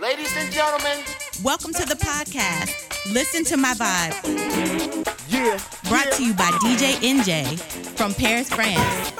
Ladies 0.00 0.36
and 0.36 0.52
gentlemen, 0.52 0.98
Welcome 1.42 1.72
to 1.74 1.84
the 1.84 1.94
podcast. 1.94 2.72
Listen 3.12 3.44
to 3.44 3.56
my 3.56 3.74
vibe. 3.74 4.14
yeah, 5.28 5.58
Brought 5.88 6.12
to 6.12 6.24
you 6.24 6.34
by 6.34 6.50
DJ 6.62 6.94
Enjay 7.02 7.58
from 7.96 8.14
Paris, 8.14 8.48
France. 8.48 9.12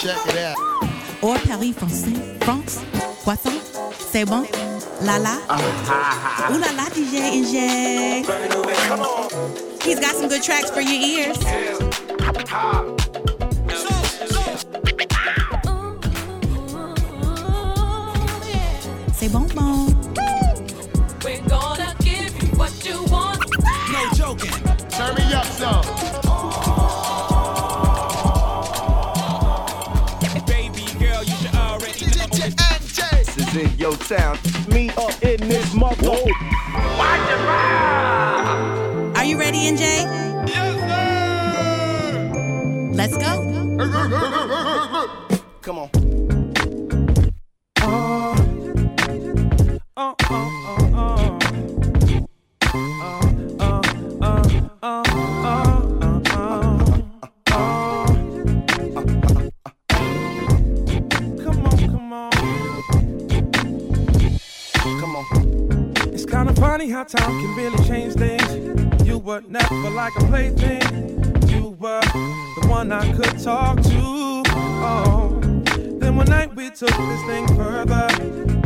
check 0.00 0.18
it 0.28 0.38
out. 0.38 0.56
Or 1.22 1.36
Paris 1.38 1.74
Français. 1.76 2.42
France. 2.44 2.80
Croissant. 3.22 3.60
C'est 3.98 4.24
bon. 4.24 4.46
La 5.02 5.18
la. 5.18 5.36
Uh-huh. 5.48 6.54
Ooh 6.54 6.58
la 6.58 6.70
la, 6.72 6.88
DJ 6.90 7.20
Enjay. 7.40 8.24
He's 9.82 9.98
got 10.00 10.14
some 10.14 10.28
good 10.28 10.42
tracks 10.42 10.70
for 10.70 10.80
your 10.80 11.00
ears. 11.00 11.36
C'est 19.14 19.28
bon 19.28 19.46
bon. 19.54 19.69
Me. 25.70 25.82
Baby 30.46 30.84
girl, 30.98 31.22
you 31.24 31.34
should 31.36 31.54
already 31.54 32.06
know. 32.06 32.26
This 32.30 33.36
is 33.36 33.56
in 33.56 33.78
your 33.78 33.96
town. 33.96 34.38
Me 34.68 34.90
up 34.90 35.22
in 35.22 35.48
this 35.48 35.74
mother. 35.74 36.16
Are 39.16 39.24
you 39.24 39.38
ready, 39.38 39.70
Enjay? 39.70 40.06
Let's 42.94 43.16
go. 43.16 43.30
Come 45.62 45.78
on. 45.78 45.99
How 67.00 67.04
time 67.04 67.40
can 67.40 67.56
really 67.56 67.84
change 67.84 68.12
things. 68.12 69.06
You 69.06 69.16
were 69.16 69.40
never 69.48 69.88
like 69.88 70.14
a 70.16 70.24
plaything. 70.26 70.82
You 71.48 71.70
were 71.78 72.02
the 72.02 72.66
one 72.68 72.92
I 72.92 73.10
could 73.12 73.38
talk 73.38 73.80
to. 73.80 74.42
Oh. 74.52 75.40
Then 75.98 76.16
one 76.16 76.26
night 76.26 76.54
we 76.54 76.68
took 76.68 76.90
this 76.90 77.22
thing 77.22 77.46
further. 77.56 78.06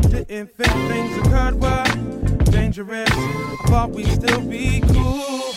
Didn't 0.09 0.53
think 0.57 0.73
things 0.91 1.17
occurred 1.19 1.61
were 1.63 1.85
dangerous. 2.51 3.09
I 3.13 3.57
thought 3.69 3.91
we'd 3.91 4.09
still 4.09 4.41
be 4.41 4.81
cool. 4.81 5.55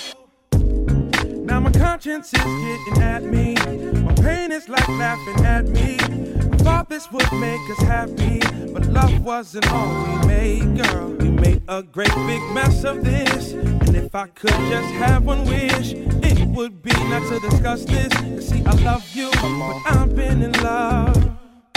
Now 1.45 1.59
my 1.59 1.71
conscience 1.71 2.31
is 2.31 2.43
getting 2.43 3.01
at 3.01 3.23
me. 3.23 3.55
My 4.01 4.13
pain 4.21 4.51
is 4.51 4.69
like 4.69 4.87
laughing 4.89 5.43
at 5.43 5.67
me. 5.67 5.95
I 5.95 6.57
thought 6.57 6.89
this 6.89 7.11
would 7.11 7.31
make 7.33 7.69
us 7.71 7.79
happy, 7.79 8.39
but 8.71 8.85
love 8.85 9.19
wasn't 9.23 9.67
all 9.71 10.21
we 10.21 10.27
made, 10.27 10.77
girl. 10.77 11.26
Made 11.41 11.61
a 11.67 11.83
great 11.83 12.13
big 12.25 12.41
mess 12.53 12.83
of 12.83 13.03
this. 13.03 13.53
And 13.53 13.95
if 13.95 14.13
I 14.15 14.27
could 14.27 14.49
just 14.49 14.89
have 14.95 15.23
one 15.23 15.45
wish, 15.45 15.93
it 15.93 16.47
would 16.49 16.81
be 16.81 16.91
not 17.09 17.23
to 17.29 17.39
discuss 17.39 17.85
this. 17.85 18.11
You 18.23 18.41
see, 18.41 18.63
I 18.65 18.71
love 18.83 19.07
you, 19.13 19.29
but 19.31 19.81
I've 19.85 20.15
been 20.15 20.41
in 20.43 20.51
love. 20.53 21.31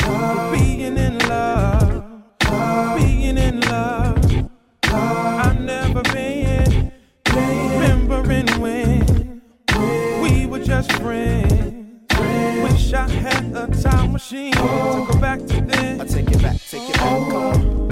Love, 0.07 0.53
being 0.53 0.97
in 0.97 1.19
love. 1.29 2.05
Love, 2.45 2.99
being 2.99 3.39
in 3.39 3.61
love. 3.61 4.49
I've 4.85 5.61
never 5.61 6.03
been 6.03 6.93
remembering 7.27 8.47
when 8.61 9.43
we 10.23 10.47
were 10.47 10.65
just 10.65 10.91
friends. 10.93 12.07
Wish 12.63 12.93
I 12.93 13.09
had 13.09 13.45
a 13.55 13.67
time 13.83 14.13
machine 14.13 14.53
to 14.53 15.07
go 15.11 15.19
back 15.21 15.39
to 15.41 15.61
then. 15.61 16.01
I 16.01 16.05
take 16.07 16.31
it 16.31 16.43
back, 16.43 16.57
take 16.69 16.89
it 16.89 16.95
back. 16.97 17.09
Come 17.09 17.33
on. 17.33 17.90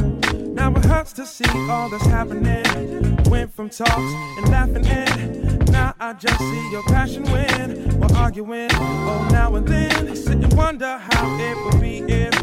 Hurts 1.09 1.13
to 1.15 1.45
see 1.45 1.71
all 1.71 1.89
that's 1.89 2.05
happening. 2.07 3.17
Went 3.31 3.55
from 3.55 3.71
talks 3.71 4.13
and 4.37 4.49
laughing 4.51 4.87
and 4.87 5.71
now 5.71 5.95
I 5.99 6.13
just 6.13 6.39
see 6.39 6.71
your 6.71 6.83
passion 6.83 7.23
win. 7.25 7.99
We're 7.99 8.15
arguing, 8.17 8.69
oh 8.73 9.29
now 9.31 9.55
and 9.55 9.67
then. 9.67 10.09
I 10.09 10.15
sit 10.15 10.33
and 10.33 10.53
wonder 10.53 10.99
how 10.99 11.39
it 11.39 11.57
would 11.65 11.81
be 11.81 11.99
if 11.99 12.35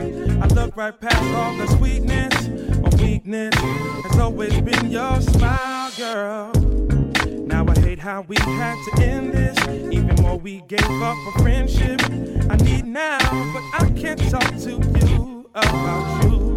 I 0.41 0.47
look 0.47 0.75
right 0.75 0.99
past 0.99 1.21
all 1.35 1.55
the 1.57 1.67
sweetness. 1.77 2.47
My 2.79 2.89
weakness 3.03 3.53
has 3.55 4.19
always 4.19 4.59
been 4.61 4.89
your 4.89 5.21
smile, 5.21 5.91
girl. 5.97 6.51
Now 7.45 7.65
I 7.67 7.79
hate 7.79 7.99
how 7.99 8.21
we 8.21 8.37
had 8.37 8.77
to 8.85 9.03
end 9.03 9.33
this. 9.33 9.59
Even 9.93 10.15
more 10.21 10.39
we 10.39 10.61
gave 10.61 10.89
up 11.03 11.17
for 11.23 11.39
friendship. 11.39 12.01
I 12.49 12.55
need 12.57 12.85
now, 12.85 13.19
but 13.53 13.83
I 13.83 13.91
can't 13.95 14.19
talk 14.31 14.55
to 14.57 14.71
you 15.05 15.49
about. 15.53 16.23
You 16.23 16.54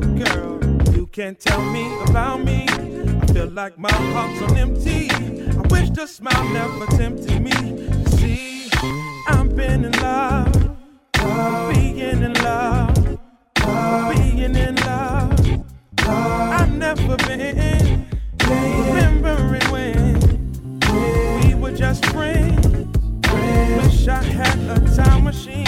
can't 1.18 1.40
tell 1.40 1.60
me 1.72 1.84
about 2.06 2.44
me. 2.44 2.64
I 2.68 3.26
feel 3.32 3.48
like 3.48 3.76
my 3.76 3.90
heart's 3.90 4.40
on 4.40 4.56
empty. 4.56 5.10
I 5.10 5.62
wish 5.68 5.90
the 5.90 6.06
smile 6.06 6.48
never 6.50 6.86
tempted 6.96 7.42
me. 7.42 7.50
See, 8.18 8.70
I've 9.26 9.56
been 9.56 9.84
in 9.86 9.92
love, 9.94 10.52
being 11.74 11.98
in 11.98 12.34
love, 12.34 13.18
love 13.66 14.14
being 14.14 14.54
in 14.54 14.76
love. 14.76 15.64
I've 16.06 16.72
never 16.76 17.16
been 17.26 18.06
remembering 18.46 19.68
when 19.72 20.20
we 21.42 21.54
were 21.56 21.76
just 21.76 22.06
friends. 22.06 22.64
Wish 23.82 24.06
I 24.06 24.22
had 24.22 24.56
a 24.70 24.94
time 24.94 25.24
machine 25.24 25.66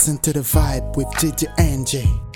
Listen 0.00 0.16
to 0.20 0.32
the 0.32 0.40
vibe 0.40 0.96
with 0.96 1.08
DJ 1.18 1.44
Angie. 1.60 2.08
Karma 2.08 2.29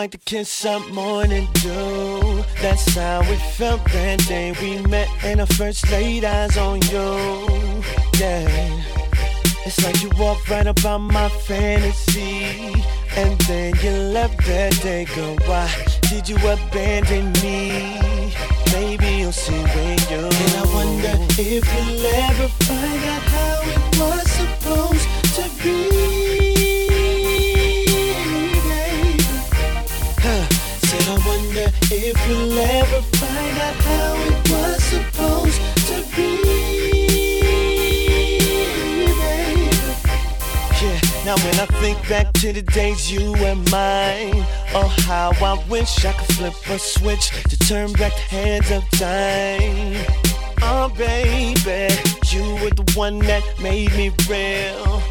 like 0.00 0.12
the 0.12 0.18
kiss 0.32 0.64
up 0.64 0.82
morning 0.92 1.46
dew. 1.52 2.42
That's 2.62 2.94
how 2.94 3.20
it 3.20 3.42
felt 3.58 3.84
that 3.92 4.18
day 4.26 4.54
we 4.62 4.80
met 4.88 5.10
and 5.22 5.42
I 5.42 5.44
first 5.44 5.90
laid 5.90 6.24
eyes 6.24 6.56
on 6.56 6.80
you. 6.92 7.82
Yeah. 8.18 8.48
It's 9.66 9.84
like 9.84 10.02
you 10.02 10.08
walked 10.18 10.48
right 10.48 10.66
about 10.66 11.02
my 11.02 11.28
fantasy. 11.28 12.82
And 13.14 13.38
then 13.42 13.74
you 13.82 13.90
left 14.16 14.38
that 14.46 14.72
day, 14.80 15.04
girl. 15.14 15.36
Why 15.44 15.68
did 16.08 16.26
you 16.30 16.36
abandon 16.36 17.32
me? 17.42 18.00
Maybe 18.72 19.08
you'll 19.20 19.32
see 19.32 19.62
when 19.74 19.98
you 20.12 20.22
And 20.44 20.52
I 20.62 20.64
wonder 20.78 21.14
if 21.36 21.64
you'll 21.74 22.06
ever 22.24 22.48
find 22.64 23.04
out 23.04 23.29
I 41.60 41.66
think 41.66 42.08
back 42.08 42.32
to 42.40 42.54
the 42.54 42.62
days 42.62 43.12
you 43.12 43.34
and 43.34 43.70
mine, 43.70 44.46
oh 44.72 44.96
how 45.00 45.30
I 45.44 45.62
wish 45.68 46.06
I 46.06 46.12
could 46.12 46.34
flip 46.34 46.54
a 46.70 46.78
switch 46.78 47.28
to 47.50 47.58
turn 47.58 47.92
back 47.92 48.14
the 48.14 48.34
hands 48.34 48.70
of 48.70 48.82
time. 48.92 50.02
Oh 50.62 50.88
baby, 50.96 51.94
you 52.32 52.54
were 52.64 52.70
the 52.70 52.90
one 52.94 53.18
that 53.18 53.44
made 53.60 53.92
me 53.92 54.08
real. 54.26 55.02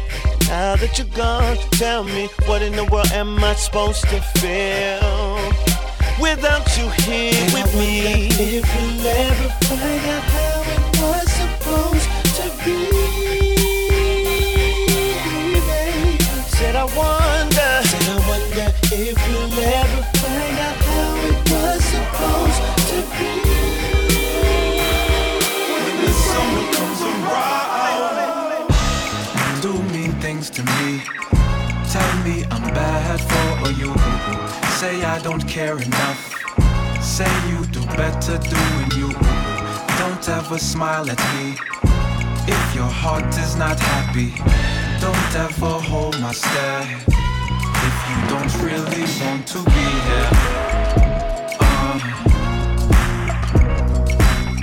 Now 0.48 0.74
that 0.74 0.98
you're 0.98 1.06
gone, 1.16 1.56
tell 1.78 2.02
me 2.02 2.26
what 2.46 2.62
in 2.62 2.74
the 2.74 2.84
world 2.86 3.12
am 3.12 3.38
I 3.44 3.54
supposed 3.54 4.02
to 4.08 4.20
feel 4.40 5.36
without 6.20 6.66
you 6.76 6.88
here 7.06 7.44
with 7.54 7.72
me? 7.76 8.26
If 8.26 8.66
you'll 8.74 9.06
ever 9.06 9.48
find 9.66 10.04
out 10.10 10.49
things 30.40 30.50
to 30.50 30.62
me. 30.62 31.02
Tell 31.90 32.24
me 32.24 32.44
I'm 32.50 32.62
bad 32.74 33.20
for 33.20 33.70
you. 33.80 33.94
Say 34.78 35.02
I 35.04 35.18
don't 35.22 35.46
care 35.46 35.76
enough. 35.80 36.34
Say 37.02 37.30
you 37.50 37.66
do 37.66 37.84
better 37.96 38.38
doing 38.38 38.90
you. 38.96 39.12
Don't 39.98 40.28
ever 40.28 40.58
smile 40.58 41.10
at 41.10 41.20
me. 41.34 41.56
If 42.46 42.74
your 42.74 42.90
heart 43.02 43.28
is 43.38 43.56
not 43.56 43.78
happy, 43.78 44.32
don't 45.00 45.34
ever 45.46 45.78
hold 45.90 46.18
my 46.20 46.32
stare. 46.32 46.86
If 47.88 47.96
you 48.08 48.18
don't 48.32 48.54
really 48.66 49.04
want 49.22 49.46
to 49.48 49.58
be 49.74 49.86
here, 50.06 50.30
uh, 51.60 51.98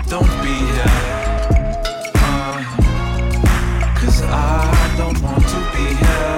don't 0.09 0.35
be 0.43 0.53
here. 0.73 1.06
Don't 4.97 5.21
want 5.21 5.47
to 5.47 5.59
be 5.73 5.85
here. 6.01 6.37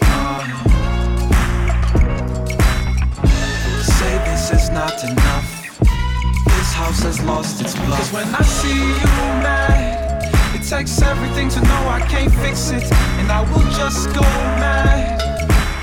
Uh, 0.00 0.40
say 3.82 4.14
this 4.24 4.50
is 4.50 4.70
not 4.70 5.04
enough. 5.04 5.78
This 6.46 6.72
house 6.72 7.02
has 7.02 7.20
lost 7.24 7.60
its 7.60 7.74
bluff. 7.74 7.98
Cause 7.98 8.12
when 8.14 8.26
I 8.34 8.42
see 8.42 8.74
you 8.74 9.12
mad, 9.44 10.32
it 10.54 10.66
takes 10.66 11.02
everything 11.02 11.50
to 11.50 11.60
know 11.60 11.82
I 11.88 12.00
can't 12.08 12.32
fix 12.36 12.70
it. 12.70 12.90
And 13.20 13.30
I 13.30 13.42
will 13.52 13.70
just 13.76 14.08
go 14.14 14.22
mad. 14.64 15.20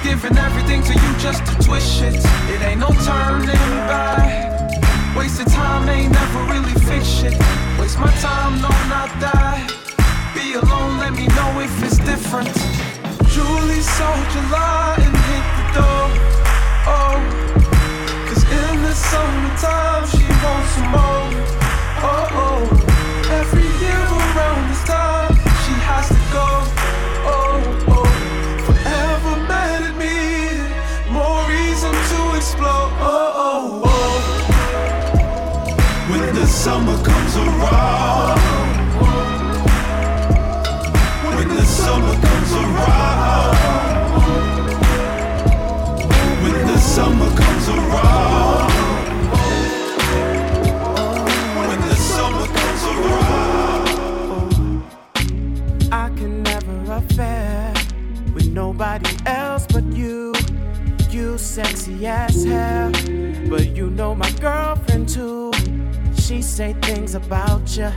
Giving 0.04 0.38
everything 0.40 0.82
to 0.82 0.94
you 0.94 1.12
just 1.20 1.46
to 1.46 1.54
twist 1.64 2.02
it. 2.02 2.16
It 2.50 2.62
ain't 2.64 2.80
no 2.80 2.90
turning 3.06 3.76
back. 3.86 4.76
Wasted 5.16 5.48
time 5.48 5.88
ain't 5.88 6.12
never 6.12 6.44
really 6.52 6.74
fix. 6.90 7.22
Waste 7.80 8.00
my 8.00 8.12
time, 8.22 8.60
no, 8.60 8.70
not 8.90 9.10
that. 9.22 9.85
Alone, 10.56 11.00
let 11.00 11.12
me 11.12 11.28
know 11.28 11.60
if 11.60 11.84
it's 11.84 11.98
different. 11.98 12.48
Julie 13.28 13.82
saw 13.82 14.16
July 14.32 14.96
and 15.04 15.18
hit 15.28 15.46
the 15.58 15.66
door. 15.76 16.08
Oh, 16.88 17.20
cause 18.28 18.44
in 18.44 18.82
the 18.82 18.94
summertime 18.94 20.08
she 20.08 20.24
wants 20.44 20.72
some 20.76 20.92
more. 20.96 21.28
Oh, 22.08 22.40
oh, 22.46 22.62
every 23.36 23.68
year 23.84 24.00
around 24.00 24.70
this 24.70 24.84
time 24.86 25.36
she 25.66 25.74
has 25.90 26.08
to 26.08 26.22
go. 26.32 26.48
Oh, 27.28 27.60
oh, 27.92 28.08
forever 28.66 29.36
mad 29.52 29.84
at 29.84 29.96
me. 30.00 30.16
More 31.12 31.44
reason 31.50 31.92
to 31.92 32.20
explore. 32.38 32.88
Oh, 33.04 33.44
oh, 33.48 33.82
oh. 33.84 34.18
When 36.10 36.34
the 36.34 36.48
summer 36.48 36.96
comes 37.04 37.36
around. 37.36 38.45
Sexy 61.96 62.08
as 62.08 62.44
hell, 62.44 62.92
but 63.50 63.76
you 63.76 63.90
know 63.90 64.14
my 64.16 64.30
girlfriend 64.32 65.08
too. 65.10 65.52
She 66.18 66.42
say 66.42 66.74
things 66.82 67.16
about 67.16 67.76
you, 67.78 67.92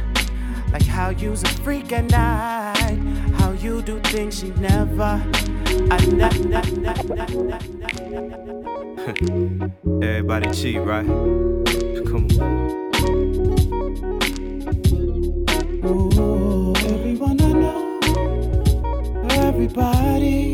like 0.73 0.83
how 0.85 1.11
you's 1.11 1.43
a 1.43 1.49
freak 1.65 1.93
at 1.93 2.11
night, 2.11 2.99
how 3.39 3.53
you 3.53 3.83
do 3.83 3.99
things 4.01 4.39
she 4.39 4.51
never. 4.53 5.23
Everybody 10.03 10.51
cheat, 10.53 10.81
right? 10.81 11.07
Come 12.07 12.29
on. 12.41 12.69
Ooh, 15.85 16.75
everyone 16.77 17.41
I 17.41 17.53
know, 17.53 18.01
everybody, 19.31 20.48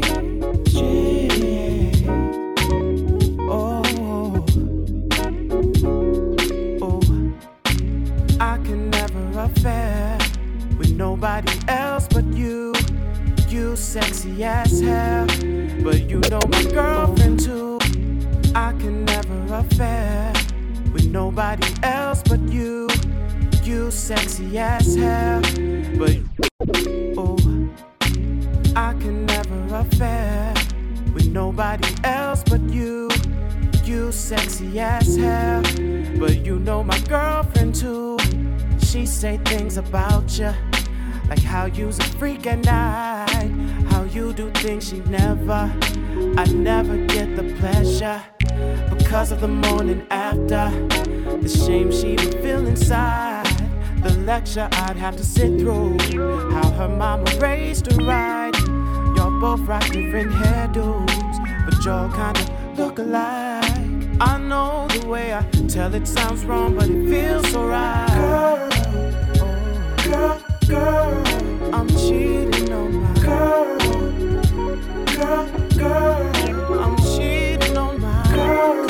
sexy 13.95 14.43
as 14.43 14.81
hell, 14.81 15.25
but 15.85 16.11
you 16.11 16.19
know 16.29 16.41
my 16.49 16.65
girlfriend 16.65 17.39
too. 17.39 17.79
I 18.53 18.73
can 18.73 19.05
never 19.05 19.55
affair 19.55 20.33
with 20.93 21.07
nobody 21.13 21.69
else 21.85 22.21
but 22.25 22.41
you. 22.41 22.89
You 23.63 23.93
sexy 23.93 24.59
as 24.59 24.97
hell, 24.97 25.43
but 25.97 26.17
oh, 27.17 27.39
I 28.75 28.95
can 28.95 29.27
never 29.27 29.77
affair 29.77 30.53
with 31.15 31.29
nobody 31.29 31.89
else 32.03 32.43
but 32.43 32.63
you. 32.63 33.09
You 33.85 34.11
sexy 34.11 34.81
as 34.81 35.15
hell, 35.15 35.63
but 36.19 36.45
you 36.45 36.59
know 36.59 36.83
my 36.83 36.99
girlfriend 37.03 37.77
too. 37.77 38.19
She 38.81 39.07
say 39.07 39.39
things 39.45 39.77
about 39.77 40.37
you, 40.37 40.53
like 41.35 41.45
how 41.45 41.65
you's 41.65 41.99
a 41.99 42.05
freak 42.19 42.47
at 42.47 42.65
night, 42.65 43.51
how 43.91 44.05
you 44.05 44.33
do 44.33 44.51
things 44.53 44.89
she 44.89 44.99
never. 45.01 45.73
I 46.37 46.45
never 46.53 46.97
get 47.07 47.35
the 47.35 47.43
pleasure 47.59 48.23
because 48.89 49.33
of 49.33 49.41
the 49.41 49.49
morning 49.49 50.07
after. 50.11 50.71
The 51.43 51.49
shame 51.49 51.91
she 51.91 52.11
would 52.13 52.35
feel 52.41 52.65
inside. 52.67 53.47
The 54.03 54.11
lecture 54.25 54.69
I'd 54.71 54.97
have 54.97 55.17
to 55.17 55.25
sit 55.25 55.59
through. 55.59 55.99
How 56.53 56.71
her 56.71 56.89
mama 56.89 57.25
raised 57.41 57.91
her 57.91 58.05
right. 58.05 58.57
Y'all 59.17 59.41
both 59.41 59.61
rock 59.67 59.87
different 59.91 60.31
hairdos, 60.31 61.65
but 61.65 61.85
y'all 61.85 62.11
kinda 62.13 62.45
look 62.77 63.01
alike. 63.01 63.65
I 64.21 64.39
know 64.39 64.87
the 64.89 65.09
way 65.09 65.35
I 65.35 65.43
tell 65.69 65.93
it 65.95 66.07
sounds 66.07 66.45
wrong, 66.45 66.77
but 66.77 66.89
it 66.89 67.09
feels 67.11 67.51
so 67.51 67.67
right. 67.67 68.07
Girl, 68.15 68.64
girl. 70.69 71.75
I'm 71.75 71.89
cheating 71.89 72.73
on 72.73 72.95
my 73.03 73.15
girl. 73.21 73.79
Girl, 75.17 75.47
girl. 75.77 76.81
I'm 76.81 76.97
cheating 76.97 77.77
on 77.77 78.01
my 78.01 78.23
girl. 78.35 78.87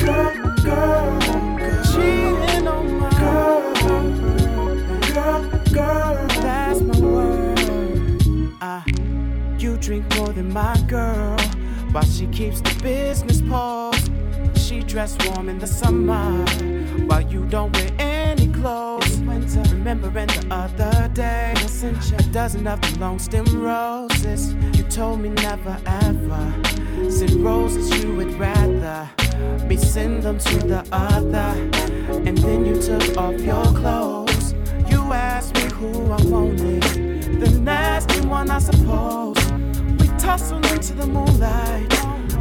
Girl, 0.00 0.34
girl. 0.64 1.20
girl. 1.20 1.82
Cheating 1.92 2.68
on 2.68 2.98
my 2.98 3.10
girl. 3.18 3.74
Girl, 5.12 5.42
girl. 5.72 6.26
That's 6.28 6.80
my 6.80 6.98
word. 6.98 8.52
Ah, 8.60 8.84
you 9.58 9.76
drink 9.76 10.04
more 10.16 10.32
than 10.32 10.52
my 10.52 10.76
girl. 10.88 11.38
While 11.92 12.04
she 12.04 12.26
keeps 12.28 12.60
the 12.60 12.74
business 12.82 13.42
paused, 13.42 14.10
she 14.56 14.80
dress 14.80 15.16
warm 15.28 15.48
in 15.48 15.58
the 15.58 15.66
summer. 15.66 16.44
While 17.06 17.22
you 17.22 17.44
don't 17.46 17.72
wear 17.76 17.90
any 17.98 18.48
clothes. 18.48 18.91
Winter. 19.54 19.74
Remembering 19.74 20.26
the 20.28 20.46
other 20.50 21.08
day, 21.08 21.52
I 21.56 21.66
sent 21.66 22.10
you 22.10 22.16
a 22.16 22.22
dozen 22.32 22.66
of 22.66 22.80
the 22.80 22.98
long 22.98 23.18
stem 23.18 23.44
roses. 23.60 24.54
You 24.76 24.84
told 24.84 25.20
me 25.20 25.30
never 25.30 25.76
ever 25.86 26.54
send 27.10 27.44
roses. 27.44 28.02
You 28.02 28.14
would 28.16 28.34
rather 28.34 29.08
me 29.66 29.76
send 29.76 30.22
them 30.22 30.38
to 30.38 30.58
the 30.58 30.86
other. 30.92 31.52
And 32.26 32.38
then 32.38 32.64
you 32.64 32.80
took 32.80 33.16
off 33.16 33.40
your 33.40 33.64
clothes. 33.64 34.54
You 34.88 35.12
asked 35.12 35.54
me 35.54 35.62
who 35.72 36.12
I 36.12 36.22
wanted, 36.24 36.82
the 37.40 37.50
nasty 37.60 38.26
one, 38.26 38.50
I 38.50 38.58
suppose. 38.58 39.36
We 39.98 40.06
tussled 40.18 40.64
into 40.66 40.94
the 40.94 41.06
moonlight, 41.06 41.92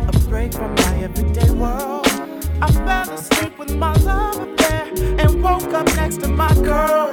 a 0.08 0.20
break 0.30 0.54
from 0.54 0.76
my 0.76 1.04
everyday 1.04 1.52
world. 1.52 2.08
I 2.62 2.72
fell 2.72 3.10
asleep 3.12 3.58
with 3.58 3.76
my 3.76 3.94
love 3.96 4.51
and 5.00 5.42
woke 5.42 5.74
up 5.74 5.86
next 5.96 6.18
to 6.22 6.28
my 6.28 6.54
girl. 6.56 7.10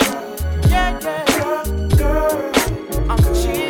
Yeah, 0.68 0.98
yeah, 1.00 1.24
girl, 1.38 1.88
girl. 1.96 2.52
I'm 3.08 3.22
cheating 3.34 3.67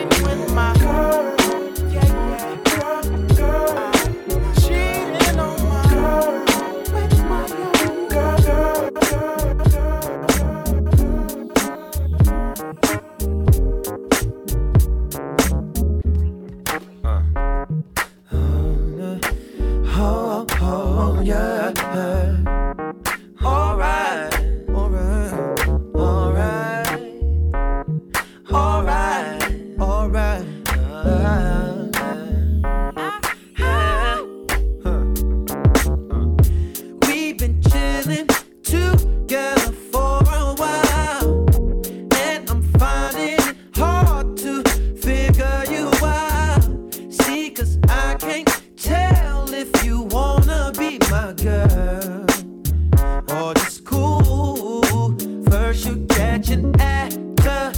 such 56.39 56.51
an 56.51 56.81
attitude 56.81 57.75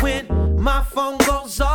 when 0.00 0.24
my 0.56 0.82
phone 0.84 1.18
goes 1.18 1.60
off. 1.60 1.65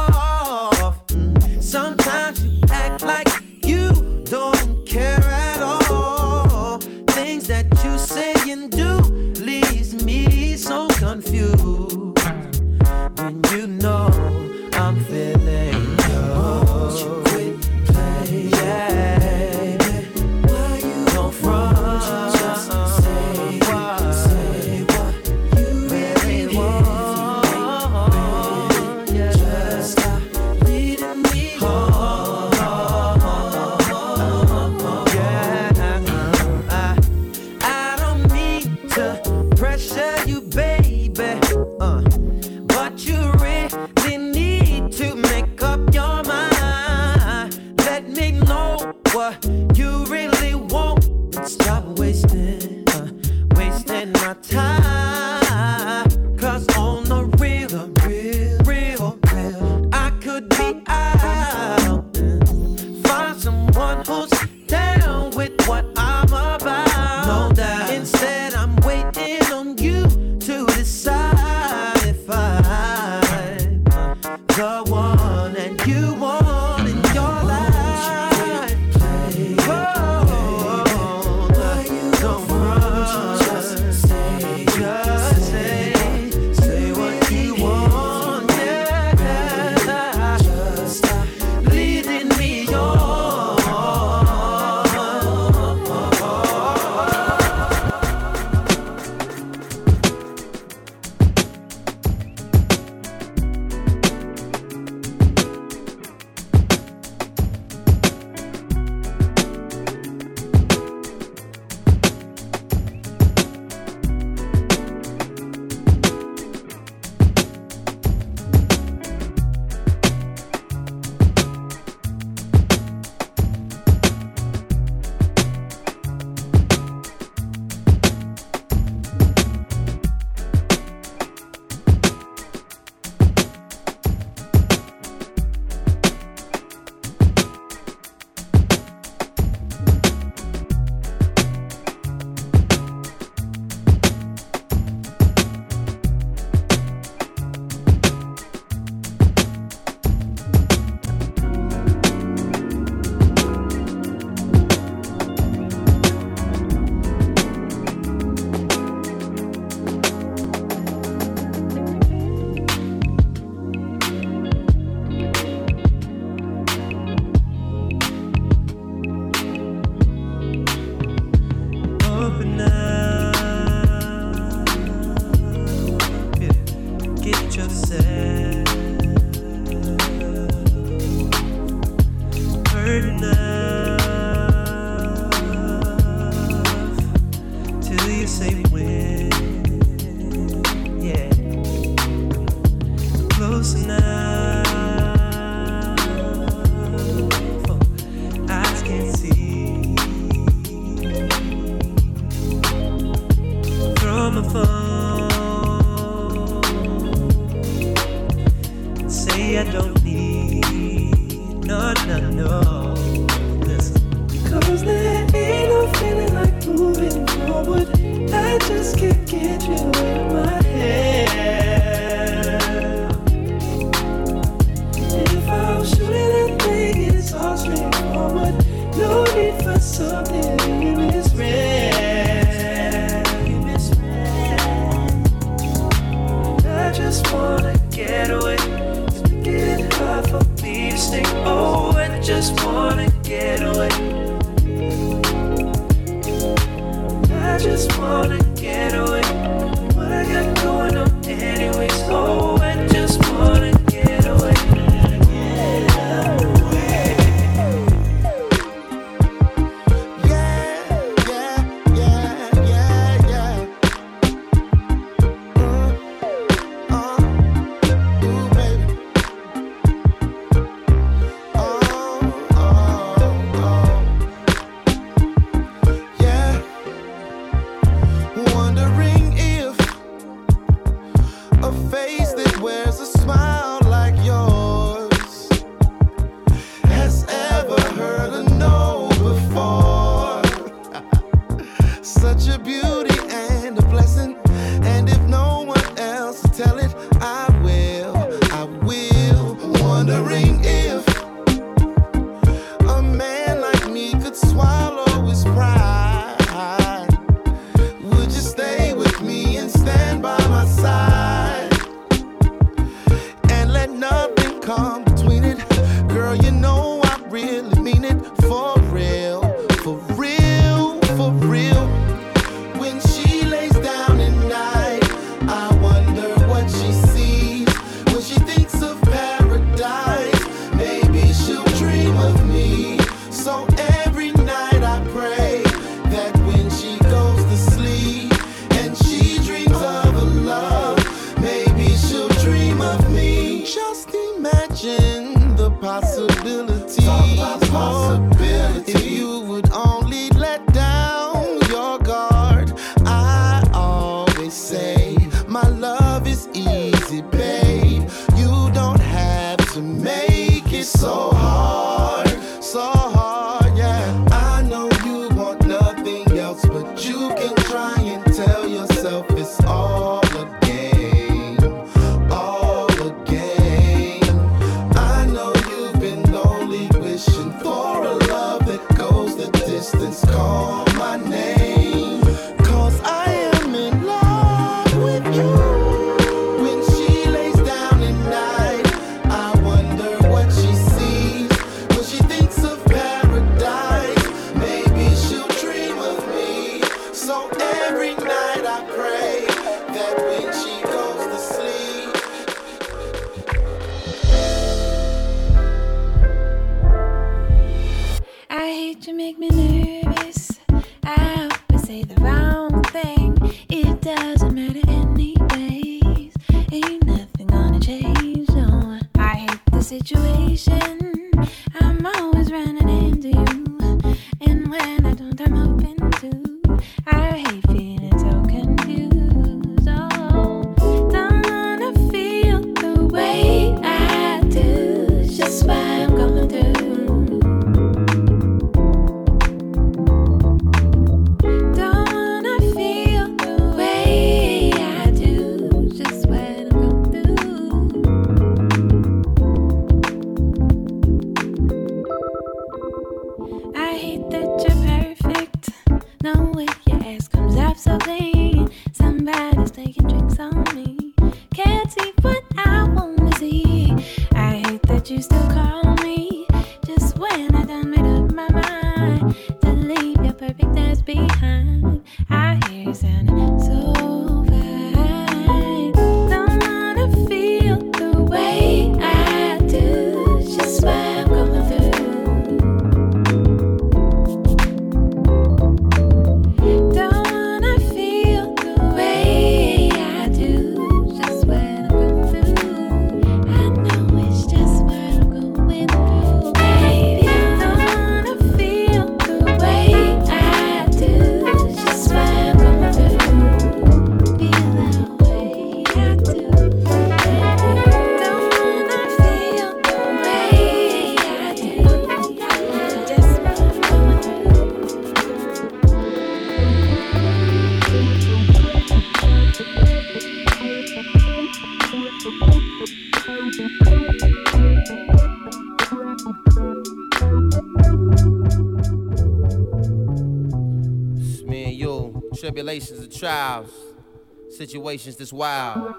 Situations 534.68 535.16
that's 535.16 535.34
wild, 535.34 535.96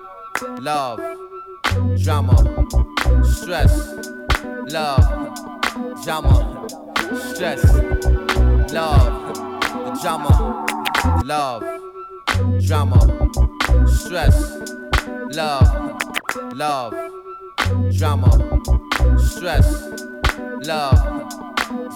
love, 0.60 1.00
drama, 2.00 2.36
stress, 3.24 3.74
love, 4.70 5.02
drama, 6.04 6.68
stress, 7.34 7.64
love, 8.72 9.34
the 9.84 9.98
drama, 10.00 10.64
love, 11.24 11.64
drama, 12.64 13.00
stress, 13.88 14.38
love, 15.34 16.54
love, 16.54 16.94
drama, 17.90 18.30
stress, 19.18 19.88
love, 20.64 21.00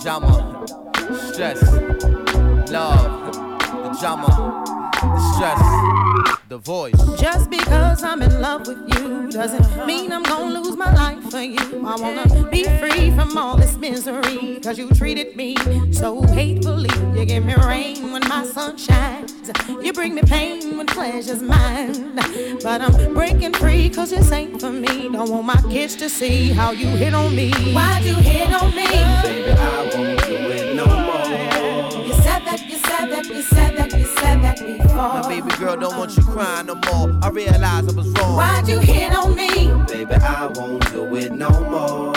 drama, 0.03 0.67
stress, 1.31 1.63
love, 2.73 3.33
the 3.85 3.97
drama, 4.01 4.66
the 5.09 5.21
stress, 5.35 6.39
the 6.49 6.59
voice. 6.59 7.21
Just 7.21 7.51
because 7.51 8.03
I'm 8.03 8.23
in 8.23 8.41
love 8.41 8.67
with 8.67 8.79
you 8.95 9.31
doesn't 9.31 9.87
mean 9.87 10.13
I'm 10.13 10.23
gonna 10.23 10.59
lose 10.61 10.77
my 10.77 10.93
life 10.95 11.31
for 11.31 11.41
you. 11.41 11.87
I 11.87 11.97
wanna 11.97 12.49
be 12.51 12.65
free 12.65 13.11
from 13.11 13.37
all 13.37 13.57
this 13.57 13.77
misery. 13.77 14.61
Cause 14.61 14.79
you 14.79 14.89
treated 14.91 15.37
me 15.37 15.57
so 15.93 16.23
hatefully. 16.23 16.91
You 17.19 17.25
give 17.25 17.45
me 17.45 17.55
rain 17.55 18.13
when 18.13 18.27
my 18.29 18.45
sun 18.45 18.77
shines. 18.77 19.51
You 19.83 19.93
bring 19.93 20.15
me 20.15 20.23
pain 20.23 20.77
when 20.77 20.87
pleasure's 20.87 21.43
mine. 21.43 22.17
But 22.63 22.81
I'm 22.81 23.15
breaking 23.15 23.55
free 23.55 23.89
cause 23.91 24.11
this 24.11 24.33
ain't 24.33 24.61
for 24.61 24.73
me. 24.73 25.09
Don't 25.09 25.31
want 25.31 25.47
my 25.47 25.61
kids 25.71 25.97
to 25.97 26.09
see 26.09 26.51
how 26.51 26.71
you 26.73 26.89
hit 26.89 27.15
on 27.15 27.35
me. 27.35 27.53
Why'd 27.73 28.05
you 28.05 28.15
hit 28.15 28.53
on 28.53 28.75
me? 28.75 28.87
Baby, 28.87 29.51
I 29.53 29.91
won't 29.95 30.21
do 30.25 30.35
it 30.35 30.75
no 30.75 30.87
more. 30.87 32.07
You 32.07 32.13
said 32.23 32.41
that, 32.47 32.61
you 32.69 32.79
said 32.79 33.07
that, 33.07 33.27
you 33.27 33.43
said 33.43 33.77
that, 33.77 33.96
you 34.61 34.79
said 34.79 34.79
that 34.79 34.83
before. 34.83 34.97
My 34.97 35.29
baby 35.29 35.57
girl 35.57 35.77
don't 35.77 35.97
want 35.99 36.17
you 36.17 36.23
crying 36.25 36.67
no 36.67 36.75
more. 36.75 37.19
I 37.23 37.29
realize 37.31 37.89
I 37.89 37.93
was 37.93 38.09
wrong. 38.09 38.37
Why'd 38.37 38.69
you 38.69 38.79
hit 38.79 39.15
on 39.15 39.35
me? 39.35 39.73
Baby, 39.87 40.15
I 40.15 40.47
won't 40.47 40.91
do 40.93 41.15
it 41.17 41.33
no 41.33 41.51
more. 41.51 42.15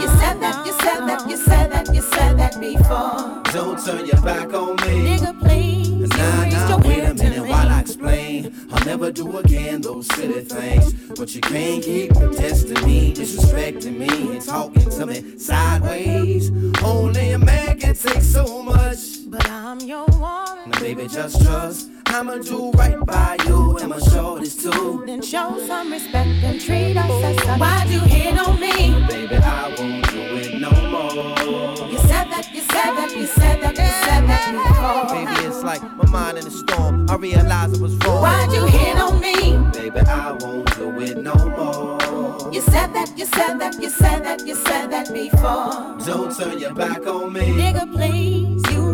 You 0.00 0.08
said 0.18 0.40
that, 0.40 0.66
you 0.66 0.72
said 0.72 1.00
that, 1.06 1.28
you 1.28 1.36
said 1.36 1.72
that, 1.72 1.94
you 1.94 2.02
said 2.02 2.38
that 2.38 2.60
before. 2.60 3.42
Don't 3.52 3.82
turn 3.84 4.06
your 4.06 4.20
back 4.22 4.52
on 4.54 4.76
me. 4.76 5.16
Nigga, 5.18 5.38
please. 5.40 6.08
Nah, 6.10 6.44
you 6.44 6.52
nah, 6.52 6.68
your 6.68 6.78
wait 6.78 7.04
a 7.04 7.14
minute 7.14 7.42
me. 7.42 7.50
while 7.50 7.68
I 7.68 7.80
explain. 7.80 8.54
I'll 8.70 8.84
never 8.84 9.10
do 9.10 9.38
again 9.38 9.80
those 9.80 10.06
silly 10.14 10.44
things. 10.44 10.92
But 11.18 11.34
you 11.34 11.40
can't 11.40 11.82
keep 11.82 12.12
testing 12.12 12.86
me, 12.86 13.12
disrespecting 13.14 13.98
me, 13.98 14.36
and 14.36 14.44
talking 14.44 14.88
to 14.90 15.06
me 15.06 15.38
sideways. 15.38 16.50
Only 16.82 17.32
a 17.32 17.38
man 17.38 17.78
can 17.78 17.94
take 17.94 18.22
so 18.22 18.62
much. 18.62 19.17
But 19.30 19.46
I'm 19.50 19.78
your 19.80 20.06
woman. 20.06 20.70
Now, 20.70 20.80
baby, 20.80 21.06
just 21.06 21.44
trust. 21.44 21.90
I'ma 22.06 22.38
do 22.38 22.70
right 22.70 22.98
by 23.04 23.36
you, 23.46 23.76
and 23.76 23.90
my 23.90 23.98
shorties 23.98 24.58
too. 24.58 25.04
Then 25.04 25.20
show 25.20 25.58
some 25.66 25.92
respect 25.92 26.30
and 26.42 26.58
treat 26.58 26.96
us 26.96 27.24
as 27.24 27.36
such. 27.44 27.60
Why'd 27.60 27.90
you 27.90 28.00
hit 28.00 28.38
on 28.38 28.58
me? 28.58 29.06
Baby, 29.06 29.36
I 29.36 29.74
won't 29.78 30.08
do 30.08 30.20
it 30.38 30.58
no 30.58 30.70
more. 30.70 31.90
You 31.90 31.98
said 31.98 32.30
that, 32.30 32.48
you 32.54 32.62
said 32.62 32.94
that, 32.96 33.14
you 33.14 33.26
said 33.26 33.60
that, 33.60 33.76
you 33.76 33.90
said 34.06 34.26
that 34.28 34.44
before. 34.50 35.14
Baby, 35.14 35.46
it's 35.46 35.62
like 35.62 35.82
my 35.82 36.06
mind 36.06 36.38
in 36.38 36.46
a 36.46 36.50
storm. 36.50 37.10
I 37.10 37.16
realize 37.16 37.78
I 37.78 37.82
was 37.82 37.94
wrong. 37.96 38.22
Why'd 38.22 38.50
you 38.50 38.64
hit 38.64 38.96
on 38.96 39.20
me? 39.20 39.58
Baby, 39.78 40.00
I 40.06 40.32
won't 40.40 40.74
do 40.74 41.00
it 41.00 41.18
no 41.18 41.34
more. 41.34 42.50
You 42.50 42.62
said 42.62 42.94
that, 42.94 43.12
you 43.18 43.26
said 43.26 43.58
that, 43.58 43.78
you 43.78 43.90
said 43.90 44.24
that, 44.24 44.46
you 44.46 44.54
said 44.54 44.90
that 44.90 45.12
before. 45.12 45.98
Don't 46.06 46.34
turn 46.34 46.58
your 46.58 46.72
back 46.72 47.06
on 47.06 47.30
me. 47.34 47.40
Nigga, 47.42 47.92
please, 47.92 48.62
you 48.72 48.87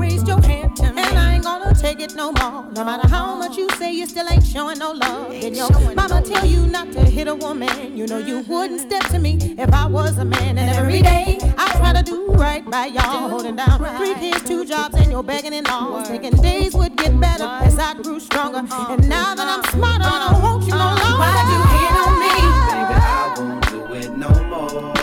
gonna 2.14 2.32
take 2.32 2.40
it 2.40 2.40
no 2.40 2.50
more. 2.50 2.72
No 2.72 2.84
matter 2.84 3.08
how 3.08 3.36
much 3.36 3.56
you 3.56 3.68
say, 3.70 3.92
you 3.92 4.06
still 4.06 4.26
ain't 4.30 4.44
showing 4.44 4.78
no 4.78 4.92
love. 4.92 5.32
And 5.32 5.56
your 5.56 5.70
mama 5.94 6.22
tell 6.22 6.46
you 6.46 6.66
not 6.66 6.92
to 6.92 7.00
hit 7.00 7.28
a 7.28 7.34
woman. 7.34 7.96
You 7.96 8.06
know 8.06 8.18
you 8.18 8.40
wouldn't 8.40 8.80
mm-hmm. 8.80 8.90
step 8.90 9.10
to 9.12 9.18
me 9.18 9.38
if 9.58 9.72
I 9.72 9.86
was 9.86 10.18
a 10.18 10.24
man. 10.24 10.58
And 10.58 10.70
every 10.70 11.02
day 11.02 11.38
I 11.56 11.72
try 11.76 11.92
to 11.92 12.02
do 12.02 12.26
right 12.32 12.64
by 12.70 12.86
y'all. 12.86 13.28
Holding 13.28 13.56
down 13.56 13.78
three 13.96 14.14
kids, 14.14 14.42
two 14.44 14.64
jobs, 14.64 14.94
and 14.96 15.10
you're 15.10 15.22
begging 15.22 15.52
in 15.52 15.64
laws. 15.64 16.08
Thinking 16.08 16.36
days 16.42 16.74
would 16.74 16.96
get 16.96 17.18
better 17.20 17.44
as 17.44 17.78
I 17.78 17.94
grew 17.94 18.20
stronger. 18.20 18.62
Oh, 18.70 18.94
and 18.94 19.08
now 19.08 19.34
that 19.34 19.46
I'm 19.46 19.64
smarter, 19.72 20.04
I 20.04 20.30
don't 20.30 20.42
want 20.42 20.64
you 20.64 20.70
no 20.70 20.76
oh, 20.76 20.94
longer. 21.02 21.18
Why'd 21.20 21.46
you 21.52 21.60
hit 21.74 21.94
on 22.02 22.12
me? 22.22 22.34
Baby, 22.70 22.94
I 23.00 23.34
won't 23.38 23.70
do 23.70 23.94
it 23.94 24.16
no 24.16 24.30
more. 24.44 24.94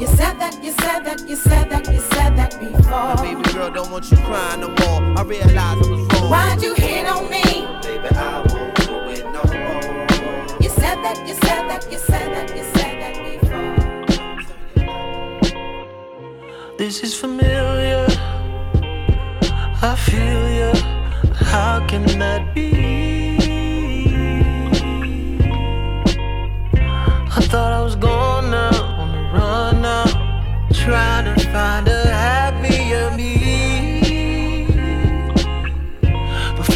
You 0.00 0.06
said 0.08 0.38
that, 0.40 0.62
you 0.62 0.72
said 0.72 1.00
that, 1.04 1.28
you 1.28 1.36
said 1.36 1.70
that, 1.70 1.92
you 1.92 2.00
said 2.00 2.36
that 2.36 2.60
My 2.60 3.14
before. 3.14 3.24
baby 3.24 3.52
girl 3.52 3.70
don't 3.70 3.90
want 3.90 4.10
you 4.10 4.16
crying 4.18 4.60
no 4.60 4.68
more. 4.68 5.18
I 5.18 5.22
realize 5.22 5.56
I 5.56 5.76
was 5.78 5.88
wrong. 5.88 6.13
Why'd 6.34 6.60
you 6.62 6.74
hit 6.74 7.06
on 7.06 7.30
me? 7.30 7.44
Baby, 7.80 8.08
I 8.08 8.44
won't 8.48 8.74
do 8.74 8.94
it 9.14 9.24
no 9.36 9.42
more. 9.54 10.58
You 10.60 10.68
said 10.68 10.98
that, 11.04 11.16
you 11.28 11.34
said 11.34 11.62
that, 11.70 11.82
you 11.92 11.98
said 11.98 12.28
that, 12.34 12.48
you 12.56 12.64
said 12.74 12.94
that 13.02 13.14
before. 13.24 13.56
This 16.76 17.04
is 17.04 17.14
familiar. 17.14 18.06
I 19.90 19.94
feel 20.06 20.44
you. 20.58 20.72
How 21.52 21.86
can 21.86 22.04
that 22.18 22.52
be? 22.52 23.38
I 27.38 27.40
thought 27.50 27.72
I 27.78 27.80
was 27.80 27.94
gone 27.94 28.50
now, 28.50 28.74
on 29.02 29.08
the 29.12 29.22
run 29.38 29.82
now, 29.82 30.06
trying 30.72 31.26
to 31.32 31.34
find 31.52 31.86
a 31.86 32.03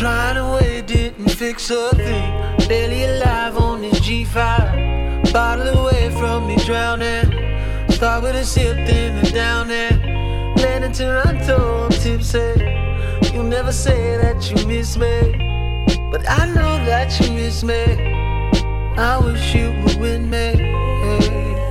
But 0.09 0.14
flying 0.14 0.37
away 0.38 0.81
didn't 0.81 1.29
fix 1.29 1.71
a 1.71 1.90
thing. 1.90 2.33
Barely 2.66 3.05
alive 3.05 3.59
on 3.59 3.83
this 3.83 4.01
G5, 4.01 5.33
bottle 5.35 5.68
away 5.81 6.09
from 6.18 6.47
me 6.47 6.57
drowning. 6.64 7.31
Start 7.90 8.23
with 8.23 8.35
a 8.35 8.42
sip, 8.42 8.77
then 8.87 9.23
a 9.23 9.31
down 9.31 9.68
there. 9.68 9.92
Land 10.57 10.85
in 10.85 10.92
Toronto, 10.92 11.85
I'm 11.85 11.90
tipsy. 11.90 12.55
You 13.35 13.42
never 13.42 13.71
say 13.71 14.16
that 14.16 14.51
you 14.51 14.66
miss 14.66 14.97
me, 14.97 15.16
but 16.11 16.25
I 16.27 16.47
know 16.55 16.75
that 16.87 17.21
you 17.21 17.31
miss 17.33 17.62
me. 17.62 17.85
I 18.97 19.18
wish 19.18 19.55
you 19.55 19.73
were 19.83 20.01
with 20.01 20.23
me. 20.23 21.67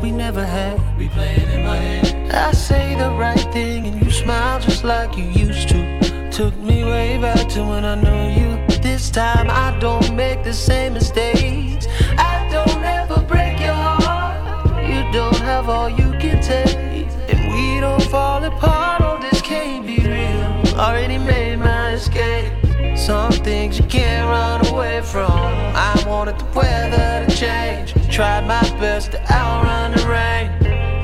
That 0.00 0.06
we 0.06 0.16
never 0.16 0.44
had. 0.44 0.78
Replaying 0.98 1.52
in 1.54 1.64
my 1.64 1.76
head. 1.76 2.32
I 2.32 2.52
say 2.52 2.94
the 2.96 3.10
right 3.10 3.52
thing 3.52 3.86
and 3.86 4.02
you 4.02 4.10
smile 4.10 4.60
just 4.60 4.84
like 4.84 5.16
you 5.16 5.24
used 5.24 5.68
to. 5.70 6.30
Took 6.30 6.56
me 6.58 6.84
way 6.84 7.18
back 7.18 7.48
to 7.50 7.60
when 7.64 7.84
I 7.84 7.94
knew 7.96 8.40
you. 8.40 8.66
This 8.80 9.10
time 9.10 9.48
I 9.50 9.78
don't 9.78 10.14
make 10.14 10.44
the 10.44 10.52
same 10.52 10.94
mistakes. 10.94 11.86
I 12.16 12.48
don't 12.50 12.82
ever 12.82 13.20
break 13.22 13.60
your 13.60 13.74
heart. 13.74 14.84
You 14.84 15.00
don't 15.12 15.42
have 15.42 15.68
all 15.68 15.88
you 15.88 16.10
can 16.18 16.40
take. 16.42 17.08
And 17.28 17.52
we 17.52 17.80
don't 17.80 18.02
fall 18.04 18.42
apart. 18.44 19.02
Oh, 19.02 19.18
this 19.20 19.40
can't 19.42 19.86
be 19.86 19.98
real. 19.98 20.78
Already 20.78 21.18
made 21.18 21.56
my 21.56 21.92
escape. 21.92 22.52
Some 22.96 23.32
things 23.32 23.78
you 23.78 23.84
can't 23.84 24.26
run 24.28 24.66
away 24.72 25.00
from. 25.02 25.30
I 25.30 26.02
wanted 26.06 26.38
the 26.38 26.46
weather 26.58 27.26
to 27.26 27.36
change. 27.36 27.89
Tried 28.10 28.44
my 28.46 28.60
best 28.80 29.12
to 29.12 29.20
outrun 29.32 29.92
the 29.92 30.04
rain. 30.08 30.50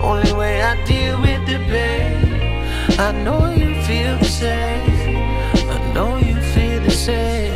Only 0.02 0.32
way 0.32 0.60
I 0.60 0.74
deal 0.84 1.20
with 1.20 1.46
the 1.46 1.58
pain. 1.70 2.98
I 2.98 3.12
know 3.12 3.52
you 3.52 3.80
feel 3.84 4.18
the 4.18 4.24
same. 4.24 5.16
I 5.70 5.92
know 5.94 6.16
you 6.16 6.34
feel 6.52 6.82
the 6.82 6.90
same. 6.90 7.55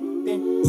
Sick 0.00 0.59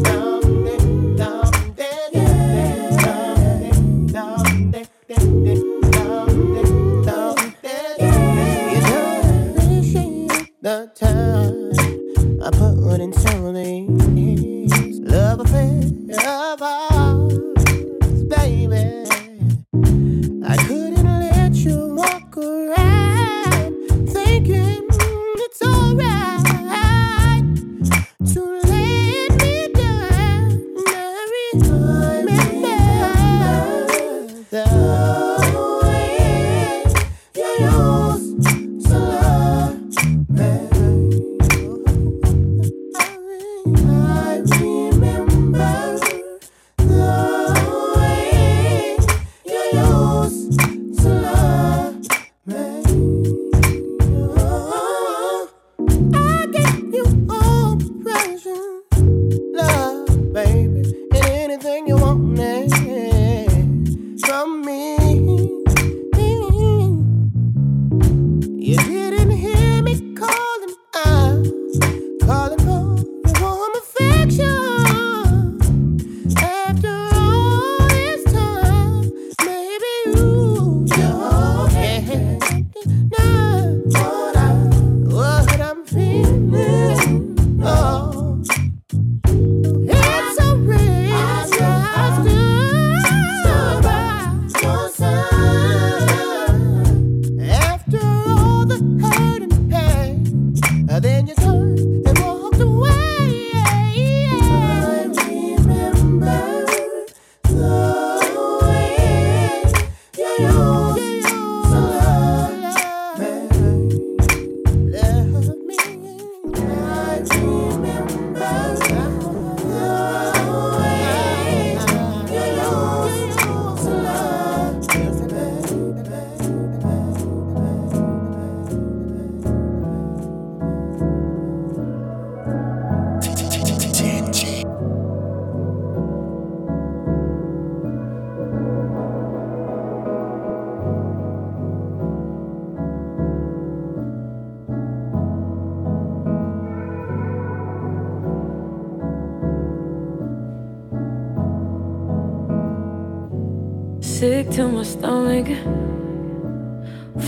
to 154.52 154.68
my 154.68 154.82
stomach. 154.82 155.46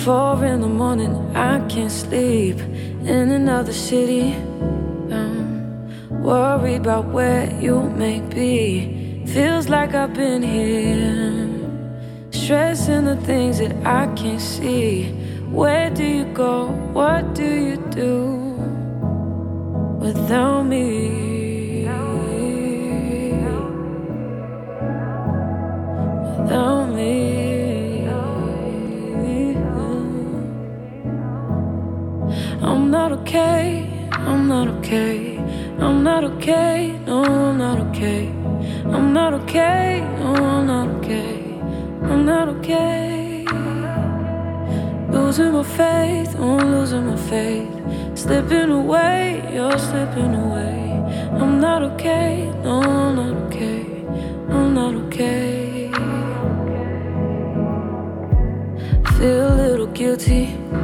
Four 0.04 0.44
in 0.44 0.60
the 0.60 0.68
morning, 0.68 1.14
I 1.34 1.58
can't 1.68 1.90
sleep. 1.90 2.58
In 2.58 3.30
another 3.30 3.72
city, 3.72 4.34
I'm 5.10 6.22
worried 6.22 6.82
about 6.82 7.06
where 7.06 7.50
you 7.58 7.80
may 7.80 8.20
be. 8.20 9.24
Feels 9.26 9.70
like 9.70 9.94
I've 9.94 10.12
been 10.12 10.42
here. 10.42 11.48
Stressing 12.30 13.06
the 13.06 13.16
things 13.16 13.58
that 13.58 13.74
I 13.86 14.06
can't 14.14 14.40
see. 14.40 15.04
Where 15.50 15.88
do 15.88 16.04
you 16.04 16.26
go? 16.34 16.66
What 16.92 17.34
do 17.34 17.50
you 17.68 17.76
do 17.88 18.16
without 19.98 20.64
me? 20.64 21.23
Okay, 33.34 34.08
I'm 34.12 34.46
not 34.46 34.68
okay, 34.68 35.38
I'm 35.80 36.04
not 36.04 36.22
okay, 36.22 36.96
no, 37.04 37.24
I'm 37.24 37.58
not 37.58 37.80
okay. 37.88 38.28
I'm 38.94 39.12
not 39.12 39.34
okay, 39.34 40.00
no, 40.20 40.34
I'm 40.34 40.66
not 40.66 40.88
okay, 40.96 41.58
I'm 42.10 42.24
not 42.24 42.48
okay. 42.48 43.44
Losing 45.10 45.52
my 45.52 45.64
faith, 45.64 46.36
oh, 46.38 46.58
I'm 46.60 46.70
losing 46.70 47.06
my 47.06 47.16
faith. 47.16 47.72
Slipping 48.14 48.70
away, 48.70 49.42
you're 49.52 49.78
slipping 49.78 50.34
away. 50.34 51.02
I'm 51.40 51.60
not 51.60 51.82
okay, 51.82 52.52
no, 52.62 52.82
I'm 52.82 53.16
not 53.16 53.34
okay, 53.46 53.82
I'm 54.48 54.74
not 54.74 54.94
okay. 55.06 55.90
feel 59.18 59.46
a 59.46 59.54
little 59.54 59.86
guilty. 59.86 60.83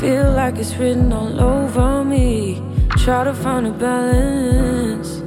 Feel 0.00 0.30
like 0.32 0.58
it's 0.58 0.74
written 0.74 1.10
all 1.10 1.40
over 1.40 2.04
me. 2.04 2.62
Try 2.98 3.24
to 3.24 3.32
find 3.32 3.66
a 3.66 3.70
balance. 3.70 5.22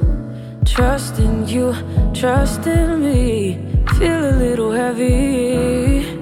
Trust 0.64 1.18
in 1.18 1.48
you, 1.48 1.74
trust 2.14 2.68
in 2.68 3.02
me. 3.02 3.58
Feel 3.98 4.30
a 4.30 4.36
little 4.36 4.72
heavy. 4.72 6.20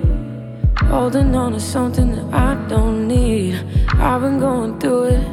Holding 0.86 1.36
on 1.36 1.52
to 1.52 1.60
something 1.60 2.12
that 2.16 2.34
I 2.34 2.56
don't 2.70 3.08
need. 3.08 3.56
I've 3.96 4.22
been 4.22 4.40
going 4.40 4.80
through 4.80 5.04
it, 5.16 5.28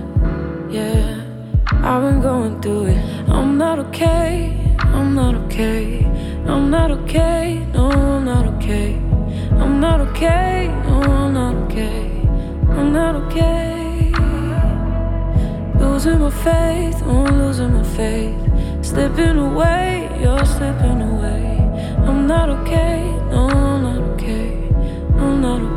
yeah. 0.71 1.23
I've 1.71 2.03
been 2.03 2.21
going 2.21 2.61
through 2.61 2.87
it. 2.87 3.29
I'm 3.29 3.57
not 3.57 3.79
okay, 3.79 4.77
I'm 4.79 5.15
not 5.15 5.37
okay. 5.47 6.05
I'm 6.49 6.69
not 6.69 6.91
okay, 6.91 7.65
no, 7.73 7.91
I'm 7.91 8.25
not 8.25 8.47
okay. 8.55 8.95
I'm 9.53 9.81
not 9.81 10.01
okay, 10.01 10.67
no, 10.85 11.03
I'm 11.03 11.33
not 11.33 11.55
okay. 11.65 12.14
I'm 12.77 12.93
not 12.93 13.15
okay. 13.15 14.13
Losing 15.79 16.19
my 16.19 16.31
faith, 16.31 17.03
I'm 17.03 17.39
losing 17.39 17.73
my 17.73 17.85
faith. 17.85 18.37
Slipping 18.85 19.39
away, 19.39 20.09
you're 20.21 20.45
slipping 20.45 21.01
away. 21.03 21.59
I'm 22.07 22.27
not 22.27 22.49
okay, 22.49 23.01
no, 23.31 23.49
I'm 23.49 23.83
not 23.83 24.03
okay. 24.13 24.69
I'm 25.17 25.41
not 25.41 25.61
okay. 25.61 25.74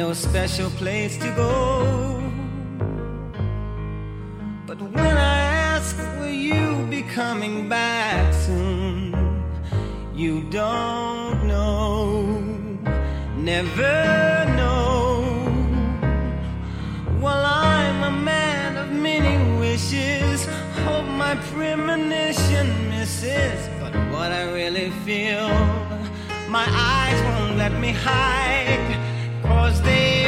No 0.00 0.14
special 0.14 0.70
place 0.82 1.18
to 1.18 1.30
go. 1.36 1.52
But 4.66 4.80
when 4.80 5.14
I 5.34 5.38
ask, 5.72 5.94
will 6.18 6.36
you 6.50 6.86
be 6.88 7.02
coming 7.02 7.68
back 7.68 8.32
soon? 8.32 9.12
You 10.14 10.34
don't 10.60 11.46
know, 11.46 12.32
never 13.36 13.98
know. 14.60 14.88
Well, 17.20 17.44
I'm 17.44 17.98
a 18.12 18.14
man 18.32 18.78
of 18.82 18.88
many 19.08 19.34
wishes. 19.60 20.46
Hope 20.86 21.08
my 21.24 21.34
premonition 21.52 22.66
misses. 22.88 23.60
But 23.80 23.92
what 24.14 24.30
I 24.40 24.44
really 24.58 24.90
feel, 25.04 25.50
my 26.48 26.66
eyes 26.96 27.18
won't 27.28 27.58
let 27.58 27.74
me 27.84 27.92
hide. 27.92 29.09
Cause 29.60 29.82
they 29.82 30.19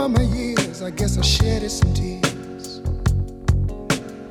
Over 0.00 0.08
my 0.08 0.22
years, 0.22 0.80
I 0.80 0.88
guess 0.88 1.18
I 1.18 1.20
shedded 1.20 1.70
some 1.70 1.92
tears. 1.92 2.80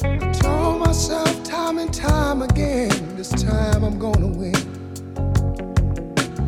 I 0.03 0.17
told 0.31 0.79
myself 0.79 1.43
time 1.43 1.77
and 1.77 1.93
time 1.93 2.41
again, 2.41 2.89
this 3.15 3.29
time 3.29 3.83
I'm 3.83 3.99
gonna 3.99 4.25
win. 4.25 4.55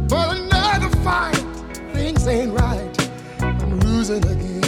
But 0.07 0.37
another 0.37 0.89
fight, 1.03 1.35
things 1.93 2.25
ain't 2.27 2.59
right. 2.59 3.11
I'm 3.41 3.79
losing 3.81 4.25
again. 4.25 4.61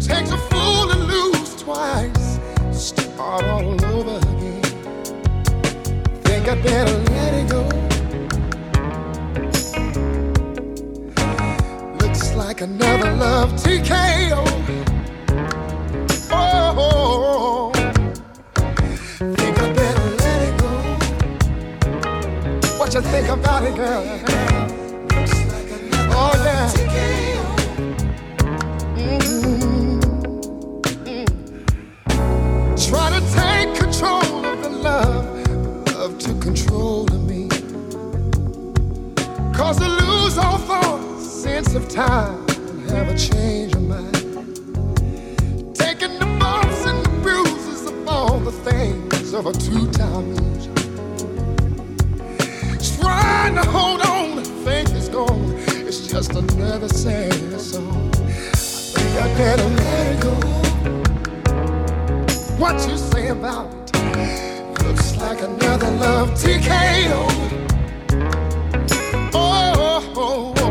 Takes 0.00 0.30
a 0.30 0.38
fool 0.48 0.88
to 0.88 0.96
lose 0.96 1.62
twice. 1.62 2.38
Start 2.72 3.44
all 3.44 3.84
over 3.84 4.16
again. 4.16 4.62
Think 6.22 6.48
I 6.48 6.54
better 6.62 6.98
let 7.12 7.34
it 7.34 7.50
go. 7.50 7.93
Like 12.54 12.70
another 12.70 13.10
love 13.16 13.52
TKO. 13.54 14.44
Oh, 16.30 17.72
think 19.18 19.58
I 19.58 19.72
better 19.72 20.10
let 20.22 20.42
it 20.48 20.56
go. 20.60 20.68
What 22.78 22.94
you 22.94 23.00
think 23.00 23.28
about 23.28 23.64
it, 23.64 23.74
girl? 23.74 24.04
Oh 26.16 26.32
yeah. 26.44 26.70
Mm-hmm. 28.94 29.98
Try 32.76 33.10
to 33.18 33.20
take 33.34 33.74
control 33.74 34.44
of 34.46 34.62
the 34.62 34.70
love, 34.70 35.26
love 35.92 36.18
to 36.20 36.34
control 36.38 37.12
of 37.12 37.20
me. 37.28 37.48
Cause 39.52 39.80
I 39.82 39.88
lose 39.88 40.38
all 40.38 40.58
thought, 40.58 41.20
sense 41.20 41.74
of 41.74 41.88
time, 41.88 42.43
a 42.96 43.16
change 43.16 43.74
of 43.74 43.82
mind. 43.82 44.14
Taking 45.74 46.18
the 46.18 46.26
bumps 46.38 46.86
and 46.86 47.04
the 47.04 47.10
bruises 47.22 47.86
of 47.86 48.08
all 48.08 48.38
the 48.38 48.52
things 48.52 49.32
of 49.32 49.46
a 49.46 49.52
two-time 49.52 50.34
loser. 50.36 50.74
To 53.54 53.60
hold 53.70 54.00
on, 54.00 54.42
gone. 55.10 55.54
It's 55.86 56.08
just 56.08 56.32
another 56.32 56.88
sad 56.88 57.60
song. 57.60 58.10
I 58.14 58.56
think 58.94 59.12
I 59.22 59.26
better 59.38 59.68
let 59.80 60.22
go. 60.22 60.32
What 62.58 62.88
you 62.88 62.96
say 62.96 63.28
about 63.28 63.72
it? 63.74 64.82
Looks 64.82 65.16
like 65.18 65.40
another 65.42 65.90
love 65.90 66.30
TKO. 66.30 67.28
Oh, 69.34 69.72
oh, 69.76 70.12
oh. 70.16 70.54
oh. 70.56 70.63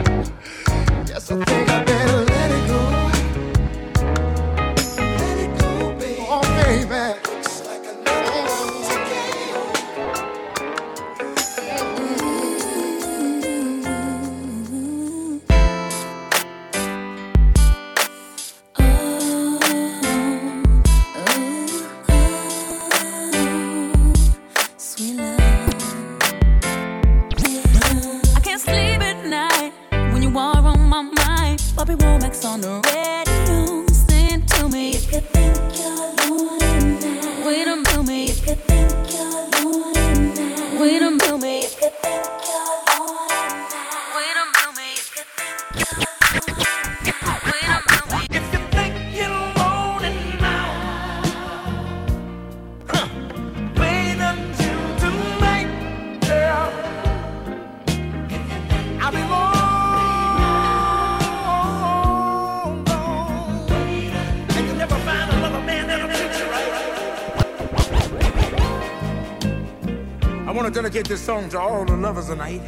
Dedicate 70.83 71.07
this 71.07 71.21
song 71.21 71.47
to 71.47 71.57
all 71.57 71.85
the 71.85 71.95
lovers 71.95 72.27
tonight. 72.27 72.61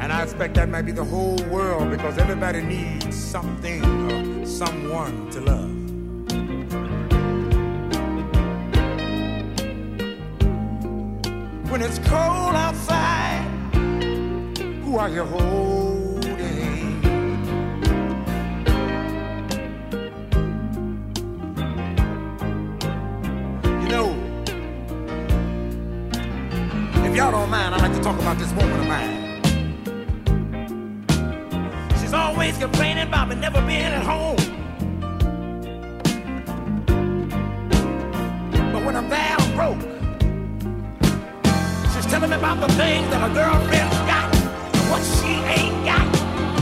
And 0.00 0.10
I 0.10 0.22
expect 0.22 0.54
that 0.54 0.70
might 0.70 0.86
be 0.86 0.92
the 0.92 1.04
whole 1.04 1.36
world 1.50 1.90
because 1.90 2.16
everybody 2.16 2.62
needs 2.62 3.14
something 3.14 3.84
or 3.84 4.46
someone 4.46 5.28
to 5.32 5.40
love. 5.42 5.70
When 11.70 11.82
it's 11.82 11.98
cold 11.98 12.54
outside, 12.54 13.44
who 14.84 14.96
are 14.96 15.10
you 15.10 15.24
holding? 15.24 15.85
Y'all 27.26 27.40
don't 27.40 27.50
mind, 27.50 27.74
I'd 27.74 27.80
like 27.80 27.92
to 27.92 28.00
talk 28.00 28.16
about 28.20 28.38
this 28.38 28.52
woman 28.52 28.78
of 28.78 28.86
mine. 28.86 29.42
She's 31.98 32.12
always 32.12 32.56
complaining 32.56 33.08
about 33.08 33.28
me 33.28 33.34
never 33.34 33.60
being 33.62 33.80
at 33.98 34.04
home. 34.04 34.36
But 38.72 38.84
when 38.84 38.94
I'm 38.94 39.08
there, 39.08 39.34
I'm 39.40 39.52
broke. 39.56 39.82
She's 41.92 42.06
telling 42.06 42.30
me 42.30 42.36
about 42.36 42.60
the 42.60 42.72
things 42.74 43.08
that 43.10 43.20
her 43.26 43.34
girlfriend's 43.34 43.98
got 44.06 44.32
and 44.32 44.86
what 44.88 45.02
she 45.02 45.32
ain't 45.58 45.84
got. 45.84 46.06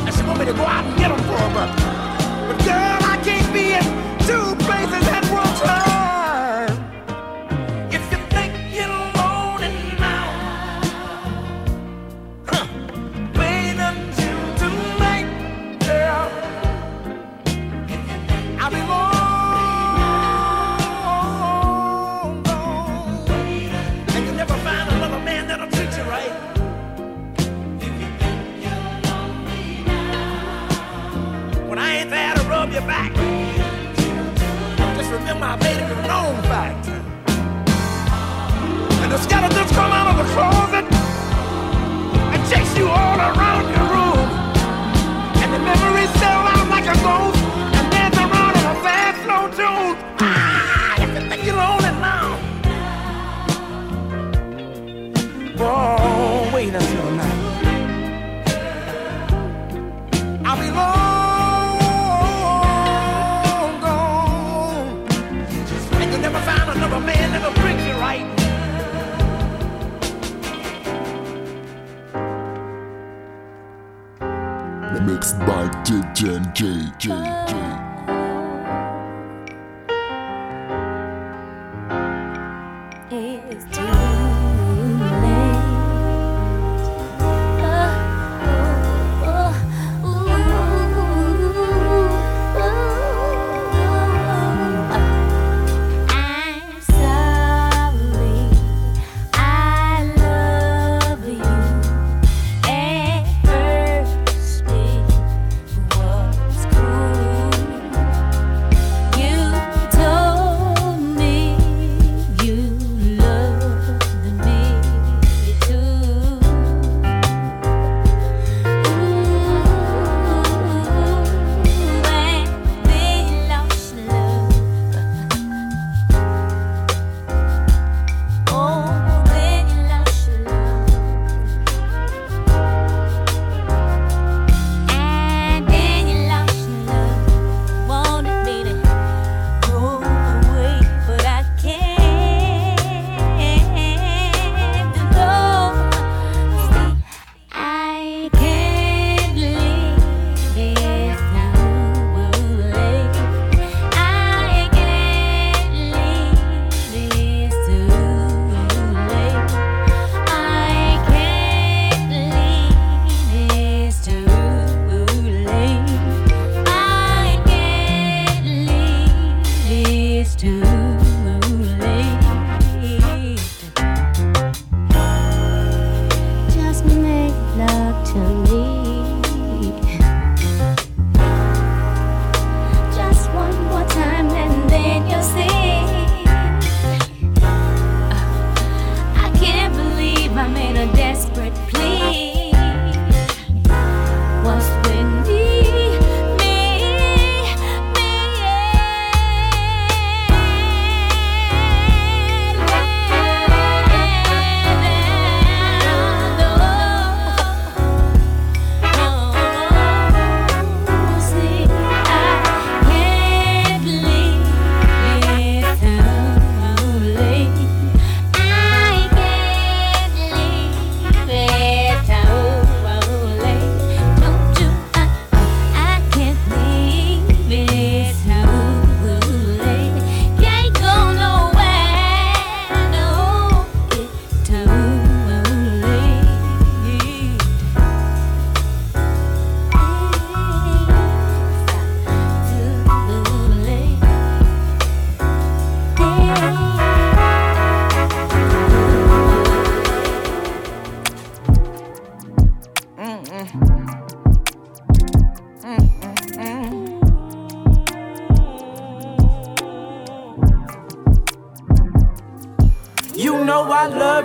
And 0.06 0.14
she 0.14 0.22
want 0.22 0.38
me 0.38 0.46
to 0.46 0.54
go 0.54 0.64
out 0.64 0.86
and 0.86 0.96
get 0.96 1.10
them 1.10 1.20
for 1.28 1.36
her, 1.44 1.50
but, 1.58 2.64
girl, 2.64 3.00
I 3.12 3.20
can't 3.22 3.52
be 3.52 3.74
in 3.76 3.84
two 4.24 4.56
places 4.64 5.06
at 5.08 5.28
one 5.30 5.53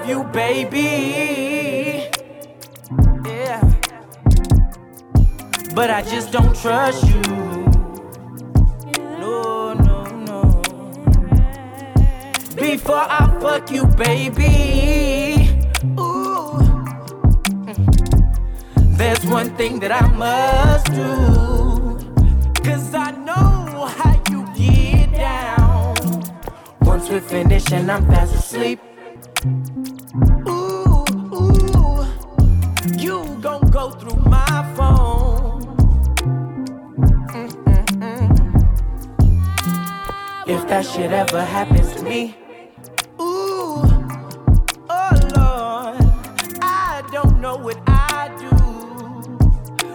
you, 0.10 0.24
baby. 0.34 2.10
Yeah. 3.26 3.62
But 5.76 5.92
I 5.92 6.02
just 6.02 6.32
don't 6.32 6.56
trust 6.56 7.04
you. 7.08 7.22
No, 9.22 9.74
no, 9.74 10.04
no. 10.30 10.42
Before 12.56 13.06
I 13.20 13.38
fuck 13.40 13.70
you, 13.70 13.86
baby. 13.86 15.62
Ooh. 16.00 16.58
There's 18.98 19.24
one 19.28 19.56
thing 19.58 19.80
that 19.82 19.92
I 19.92 20.08
must 20.26 20.88
do. 20.88 21.14
Cause 22.64 22.96
I 22.96 23.12
know 23.12 23.86
how 23.98 24.20
you 24.32 24.42
get 24.58 25.14
down. 25.14 26.24
Once 26.82 27.10
we 27.10 27.20
finish 27.20 27.72
and 27.72 27.92
I'm 27.92 28.08
fast 28.08 28.34
asleep. 28.34 28.89
That 40.70 40.86
shit 40.86 41.12
ever 41.12 41.44
happens 41.44 41.96
to 41.96 42.04
me. 42.04 42.36
Ooh, 43.20 43.82
oh 44.88 45.16
Lord, 45.36 45.98
I 46.62 47.02
don't 47.12 47.42
know 47.42 47.58
what 47.58 47.80
I 47.88 48.30
do. 48.38 48.56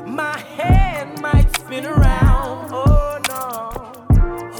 My 0.05 0.37
head 0.37 1.21
might 1.21 1.49
spin 1.59 1.87
around. 1.87 2.73
Oh 2.73 3.21
no. 3.29 3.53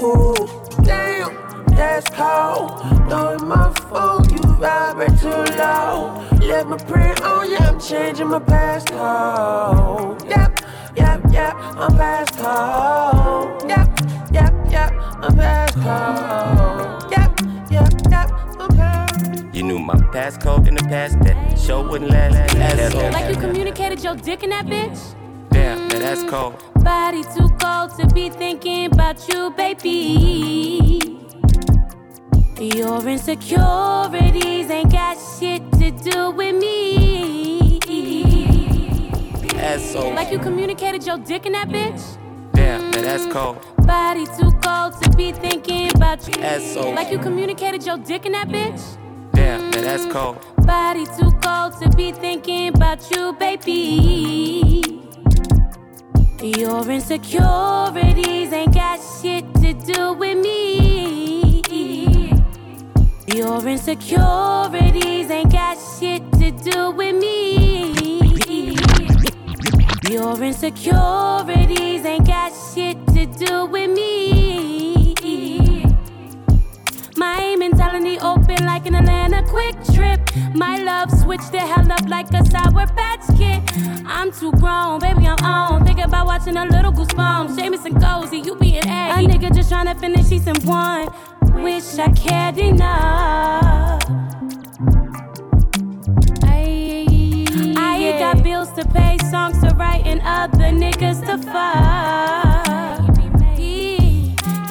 Ooh, 0.07 0.83
damn, 0.85 1.35
that's 1.75 2.09
cold. 2.11 2.79
Throwing 3.09 3.45
my 3.45 3.73
phone, 3.89 4.23
you 4.29 4.41
vibrate 4.55 5.19
too 5.19 5.43
low. 5.57 6.25
Let 6.39 6.69
me 6.69 6.77
print 6.87 7.21
on 7.23 7.51
you, 7.51 7.57
I'm 7.57 7.77
changing 7.77 8.29
my 8.29 8.39
passcode. 8.39 10.29
Yep, 10.29 10.61
yep, 10.95 11.21
yep, 11.33 11.55
I'm 11.75 11.91
passcode. 11.91 13.14
Passcode. 15.35 17.11
Yep, 17.11 17.39
yep, 17.71 17.93
yep, 18.09 18.31
I'm. 18.59 19.53
You 19.53 19.63
knew 19.63 19.79
my 19.79 19.95
passcode 19.95 20.67
in 20.67 20.75
the 20.75 20.83
past 20.83 21.19
that 21.21 21.57
show 21.57 21.87
wouldn't 21.87 22.11
last. 22.11 22.55
Asshole. 22.55 23.11
Like 23.11 23.33
you 23.33 23.39
communicated 23.39 24.03
your 24.03 24.15
dick 24.15 24.43
in 24.43 24.49
that 24.49 24.65
bitch? 24.65 25.15
Damn, 25.49 25.87
now 25.87 25.99
that's 25.99 26.23
cold. 26.23 26.61
Body 26.83 27.23
too 27.23 27.49
cold 27.61 27.97
to 27.97 28.07
be 28.13 28.29
thinking 28.29 28.87
about 28.87 29.27
you, 29.29 29.51
baby. 29.51 30.99
Your 32.59 33.05
insecurities 33.07 34.69
ain't 34.69 34.91
got 34.91 35.17
shit 35.39 35.61
to 35.73 35.91
do 35.91 36.31
with 36.31 36.55
me. 36.55 37.79
Asshole. 39.55 40.13
Like 40.13 40.31
you 40.31 40.39
communicated 40.39 41.05
your 41.05 41.17
dick 41.17 41.45
in 41.45 41.53
that 41.53 41.69
bitch? 41.69 42.17
Damn, 42.53 42.91
now 42.91 43.01
that's 43.01 43.25
cold. 43.27 43.74
Body 43.85 44.25
too 44.25 44.51
cold 44.63 44.99
to 45.01 45.09
be 45.15 45.31
thinking 45.31 45.91
about 45.95 46.27
you. 46.27 46.43
Asshole. 46.43 46.95
Like 46.95 47.11
you 47.11 47.19
communicated 47.19 47.85
your 47.85 47.97
dick 47.97 48.25
in 48.25 48.31
that 48.31 48.47
bitch? 48.47 48.81
Damn, 49.33 49.69
now 49.69 49.81
that's 49.81 50.05
mm. 50.05 50.11
cold. 50.11 50.65
Body 50.65 51.05
too 51.05 51.31
cold 51.43 51.79
to 51.81 51.89
be 51.95 52.11
thinking 52.11 52.69
about 52.69 53.11
you, 53.11 53.33
baby. 53.33 54.81
Your 56.41 56.89
insecurities 56.89 58.53
ain't 58.53 58.73
got 58.73 58.99
shit 59.21 59.45
to 59.55 59.73
do 59.73 60.13
with 60.13 60.37
me. 60.37 61.61
Your 63.33 63.67
insecurities 63.67 65.29
ain't 65.29 65.51
got 65.51 65.77
shit 65.99 66.23
to 66.33 66.51
do 66.51 66.91
with 66.91 67.15
me. 67.15 67.94
Your 70.09 70.41
insecurities 70.43 72.05
ain't 72.05 72.27
got 72.27 72.53
shit 72.73 72.95
to 73.07 73.25
do 73.25 73.65
with 73.65 73.89
me. 73.89 75.15
My 77.17 77.55
mentality 77.57 78.19
open 78.19 78.65
like 78.65 78.85
an 78.85 78.95
Atlanta 78.95 79.41
quick 79.49 79.75
trip. 79.95 80.19
My 80.53 80.77
love 80.77 81.09
switched 81.09 81.51
the 81.51 81.59
hell 81.59 81.91
up 81.91 82.07
like 82.07 82.31
a 82.33 82.45
sour 82.45 82.85
patch 82.85 83.25
kid. 83.35 83.63
I'm 84.05 84.31
too 84.31 84.51
grown, 84.53 84.99
baby, 84.99 85.25
I'm 85.27 85.43
on. 85.43 85.85
Thinking 85.85 86.05
about 86.05 86.27
watching 86.27 86.55
a 86.55 86.65
little 86.65 86.91
goosebumps. 86.91 87.57
Seamus 87.57 87.85
and 87.85 87.99
cozy, 87.99 88.39
you 88.39 88.55
being 88.57 88.83
eggy. 88.85 89.25
A 89.25 89.27
nigga 89.27 89.55
just 89.55 89.71
tryna 89.71 89.99
finish 89.99 90.27
season 90.27 90.55
one. 90.65 91.09
Wish 91.63 91.97
I 91.97 92.09
cared 92.11 92.59
enough. 92.59 94.03
Got 98.19 98.43
bills 98.43 98.71
to 98.73 98.85
pay, 98.85 99.17
songs 99.29 99.59
to 99.61 99.75
write, 99.75 100.05
and 100.05 100.21
other 100.23 100.71
niggas 100.71 101.25
to 101.25 101.37
fuck. 101.51 102.65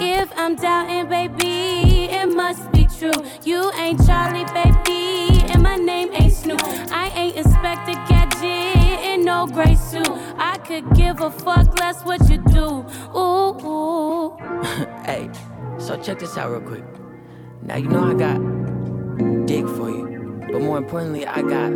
If 0.00 0.32
I'm 0.36 0.56
doubting, 0.56 1.08
baby, 1.08 2.04
it 2.10 2.26
must 2.26 2.70
be 2.72 2.86
true. 2.98 3.12
You 3.44 3.70
ain't 3.78 4.04
Charlie, 4.06 4.44
baby, 4.46 5.42
and 5.52 5.62
my 5.62 5.76
name 5.76 6.10
ain't 6.14 6.32
Snoop. 6.32 6.60
I 6.90 7.10
ain't 7.14 7.36
Inspector 7.36 7.92
Gadget 8.08 9.04
in 9.04 9.24
no 9.24 9.46
gray 9.46 9.74
suit. 9.74 10.08
I 10.38 10.58
could 10.58 10.94
give 10.94 11.20
a 11.20 11.30
fuck 11.30 11.78
less 11.80 12.02
what 12.04 12.28
you 12.30 12.38
do. 12.38 12.84
Ooh, 13.16 13.66
ooh. 13.66 14.36
hey, 15.04 15.30
so 15.78 15.96
check 16.00 16.18
this 16.18 16.36
out 16.36 16.50
real 16.50 16.60
quick. 16.60 16.84
Now 17.62 17.76
you 17.76 17.88
know 17.88 18.04
I 18.04 18.14
got 18.14 18.38
dick 19.46 19.66
for 19.68 19.90
you, 19.90 20.03
but 20.54 20.62
more 20.62 20.78
importantly, 20.78 21.26
I 21.26 21.42
got 21.42 21.72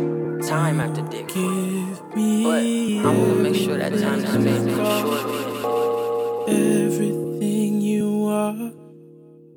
time 0.47 0.79
after 0.79 1.01
dick. 1.01 1.27
But 1.27 2.63
I 2.63 3.13
wanna 3.13 3.35
make 3.35 3.55
sure 3.55 3.77
that 3.77 3.91
time 3.91 4.19
is 4.23 4.29
spent 4.29 4.69
short. 5.01 6.47
Everything 6.47 7.81
you 7.81 8.23
are, 8.27 8.71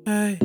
hey. 0.05 0.37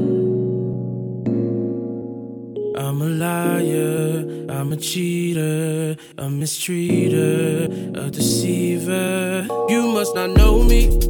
I'm 2.77 3.03
a 3.03 3.11
liar, 3.25 4.47
I'm 4.49 4.73
a 4.73 4.77
cheater, 4.77 5.97
a 6.17 6.27
mistreater, 6.29 7.99
a 7.99 8.11
deceiver. 8.13 9.49
You 9.69 9.89
must 9.89 10.15
not 10.15 10.31
know 10.31 10.63
me. 10.63 11.01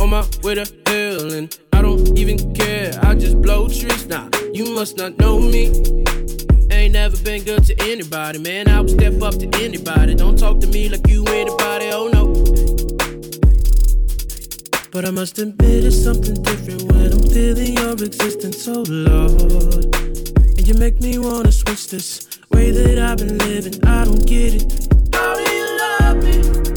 On 0.00 0.10
my 0.10 0.22
way 0.42 0.56
to 0.56 0.66
hell, 0.84 1.32
and 1.32 1.58
I 1.72 1.80
don't 1.80 2.18
even 2.18 2.36
care. 2.52 2.92
I 3.02 3.14
just 3.14 3.40
blow 3.40 3.68
tricks 3.68 4.04
now. 4.04 4.28
You 4.52 4.74
must 4.74 4.98
not 4.98 5.16
know 5.16 5.38
me. 5.38 5.72
Ain't 6.88 6.94
never 6.94 7.18
been 7.18 7.44
good 7.44 7.64
to 7.64 7.74
anybody, 7.82 8.38
man. 8.38 8.66
I 8.66 8.80
would 8.80 8.88
step 8.88 9.20
up 9.20 9.34
to 9.34 9.62
anybody. 9.62 10.14
Don't 10.14 10.38
talk 10.38 10.58
to 10.60 10.66
me 10.68 10.88
like 10.88 11.06
you 11.06 11.22
anybody, 11.26 11.90
oh 11.92 12.08
no. 12.08 12.32
But 14.90 15.04
I 15.04 15.10
must 15.10 15.38
admit 15.38 15.84
it's 15.84 16.02
something 16.02 16.42
different 16.42 16.84
when 16.84 17.12
I'm 17.12 17.28
feeling 17.28 17.74
your 17.74 17.92
existence, 17.92 18.66
oh 18.68 18.84
Lord. 18.88 19.94
And 20.56 20.66
you 20.66 20.72
make 20.76 20.98
me 21.02 21.18
wanna 21.18 21.52
switch 21.52 21.88
this 21.88 22.26
way 22.52 22.70
that 22.70 22.98
I've 22.98 23.18
been 23.18 23.36
living. 23.36 23.84
I 23.84 24.06
don't 24.06 24.26
get 24.26 24.54
it. 24.54 24.88
How 25.12 25.34
do 25.36 25.42
you 25.42 25.78
love 26.00 26.24
me? 26.24 26.67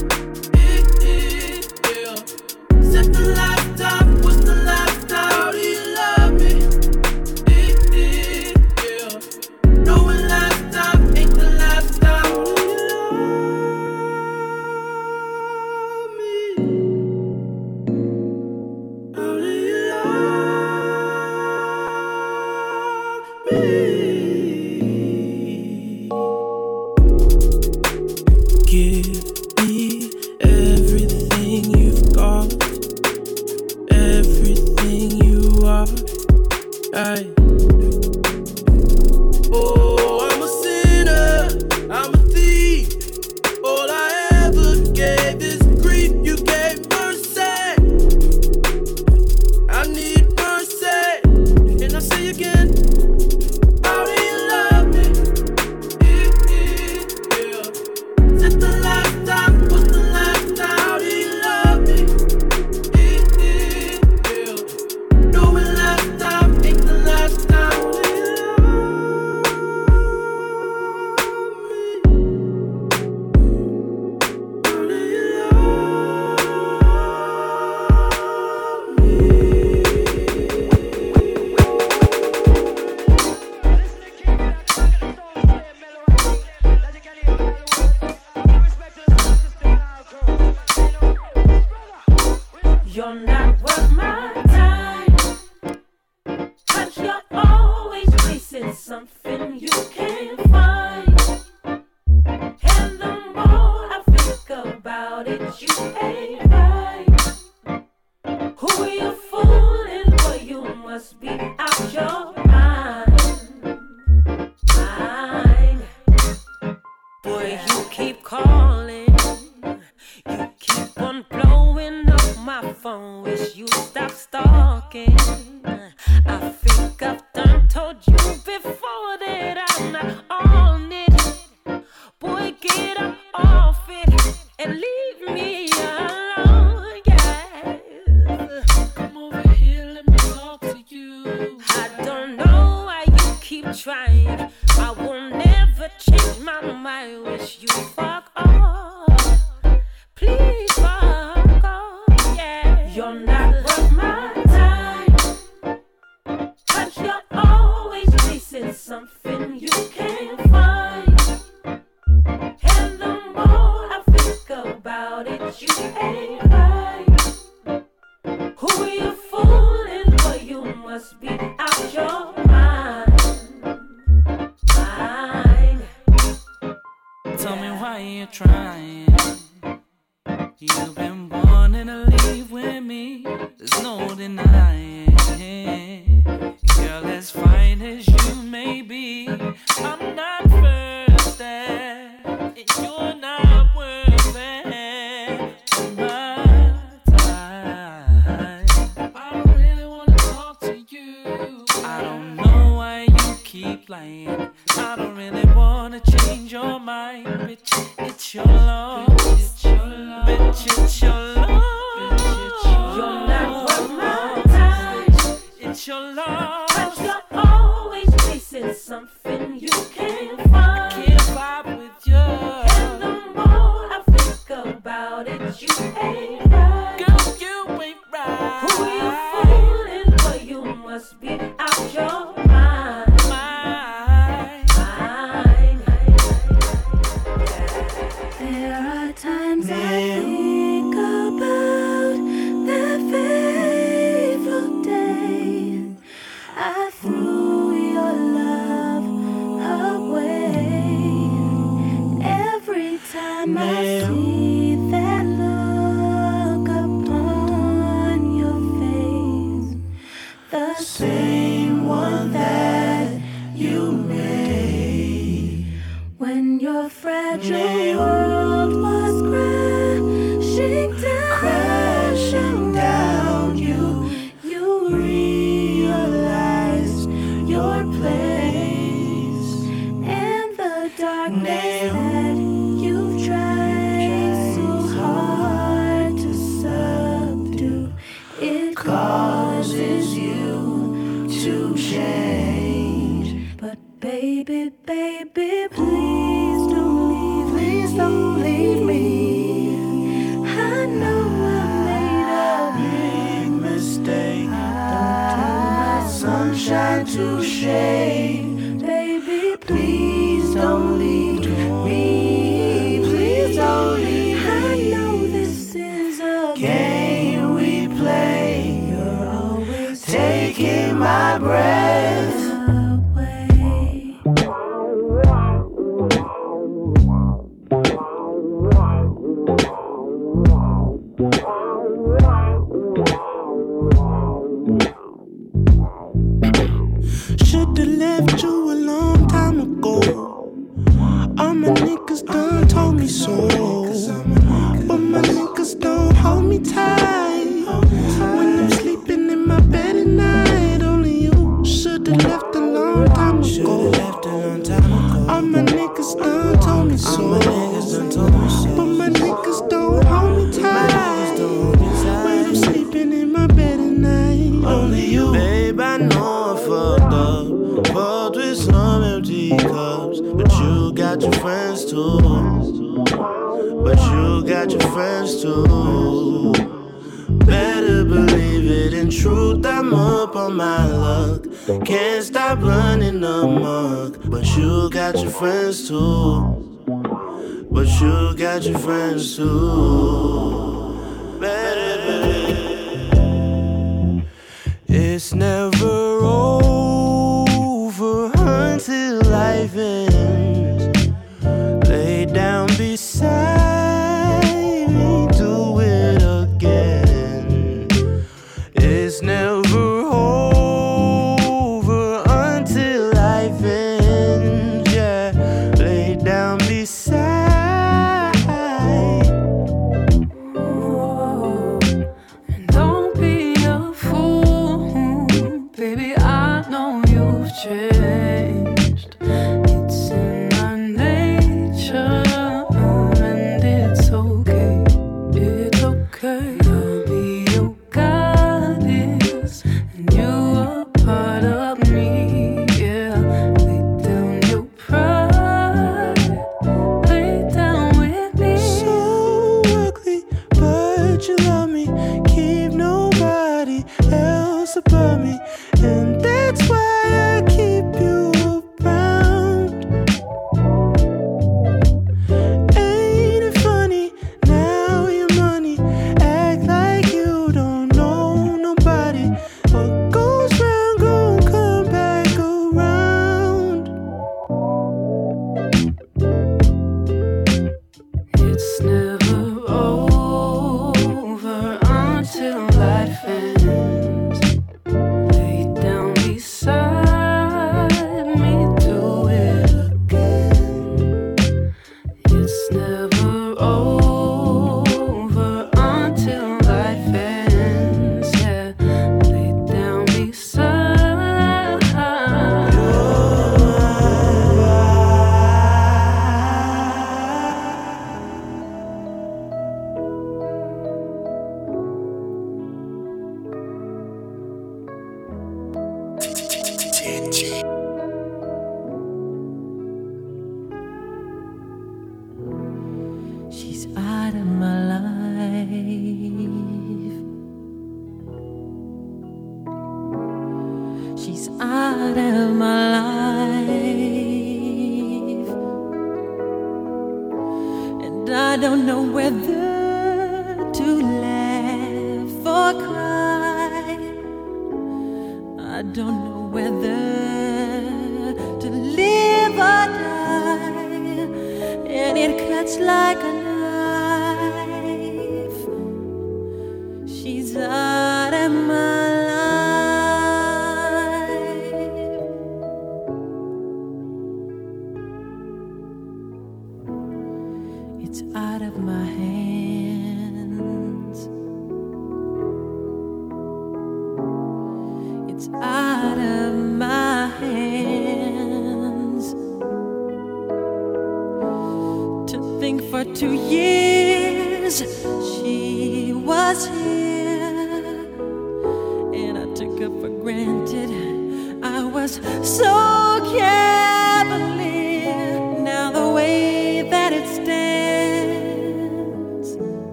It's 110.94 111.14
never 111.22 111.54
over. 112.00 112.41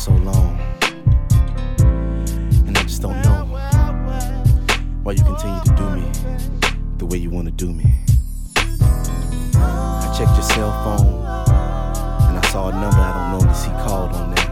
So 0.00 0.12
long. 0.12 0.58
And 2.66 2.78
I 2.78 2.82
just 2.84 3.02
don't 3.02 3.20
know 3.20 3.44
why 5.02 5.12
you 5.12 5.22
continue 5.22 5.60
to 5.62 5.74
do 5.76 5.90
me 5.90 6.10
the 6.96 7.04
way 7.04 7.18
you 7.18 7.28
want 7.28 7.48
to 7.48 7.52
do 7.52 7.70
me. 7.70 7.84
I 9.56 10.14
checked 10.16 10.32
your 10.32 10.42
cell 10.42 10.72
phone 10.84 11.18
and 12.28 12.38
I 12.38 12.40
saw 12.50 12.68
a 12.68 12.72
number 12.72 12.96
I 12.96 13.12
don't 13.12 13.30
normally 13.40 13.54
see 13.54 13.72
called 13.84 14.12
on 14.12 14.34
there. 14.34 14.50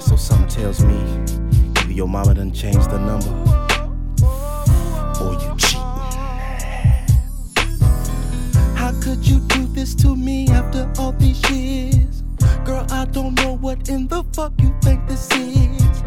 So 0.00 0.16
something 0.16 0.48
tells 0.48 0.82
me 0.82 0.96
either 1.82 1.92
your 1.92 2.08
mama 2.08 2.32
done 2.34 2.52
changed 2.52 2.88
the 2.88 3.00
number 3.00 3.34
or 5.20 5.34
you 5.34 5.54
cheat. 5.58 5.78
How 8.78 8.92
could 9.02 9.26
you 9.26 9.40
do 9.40 9.66
this 9.74 9.94
to 9.96 10.16
me 10.16 10.48
after 10.48 10.90
all 10.98 11.12
these 11.12 11.42
years? 11.50 12.01
I 13.02 13.04
don't 13.06 13.34
know 13.34 13.56
what 13.56 13.88
in 13.88 14.06
the 14.06 14.22
fuck 14.32 14.52
you 14.60 14.72
think 14.80 15.08
this 15.08 15.28
is. 15.32 16.02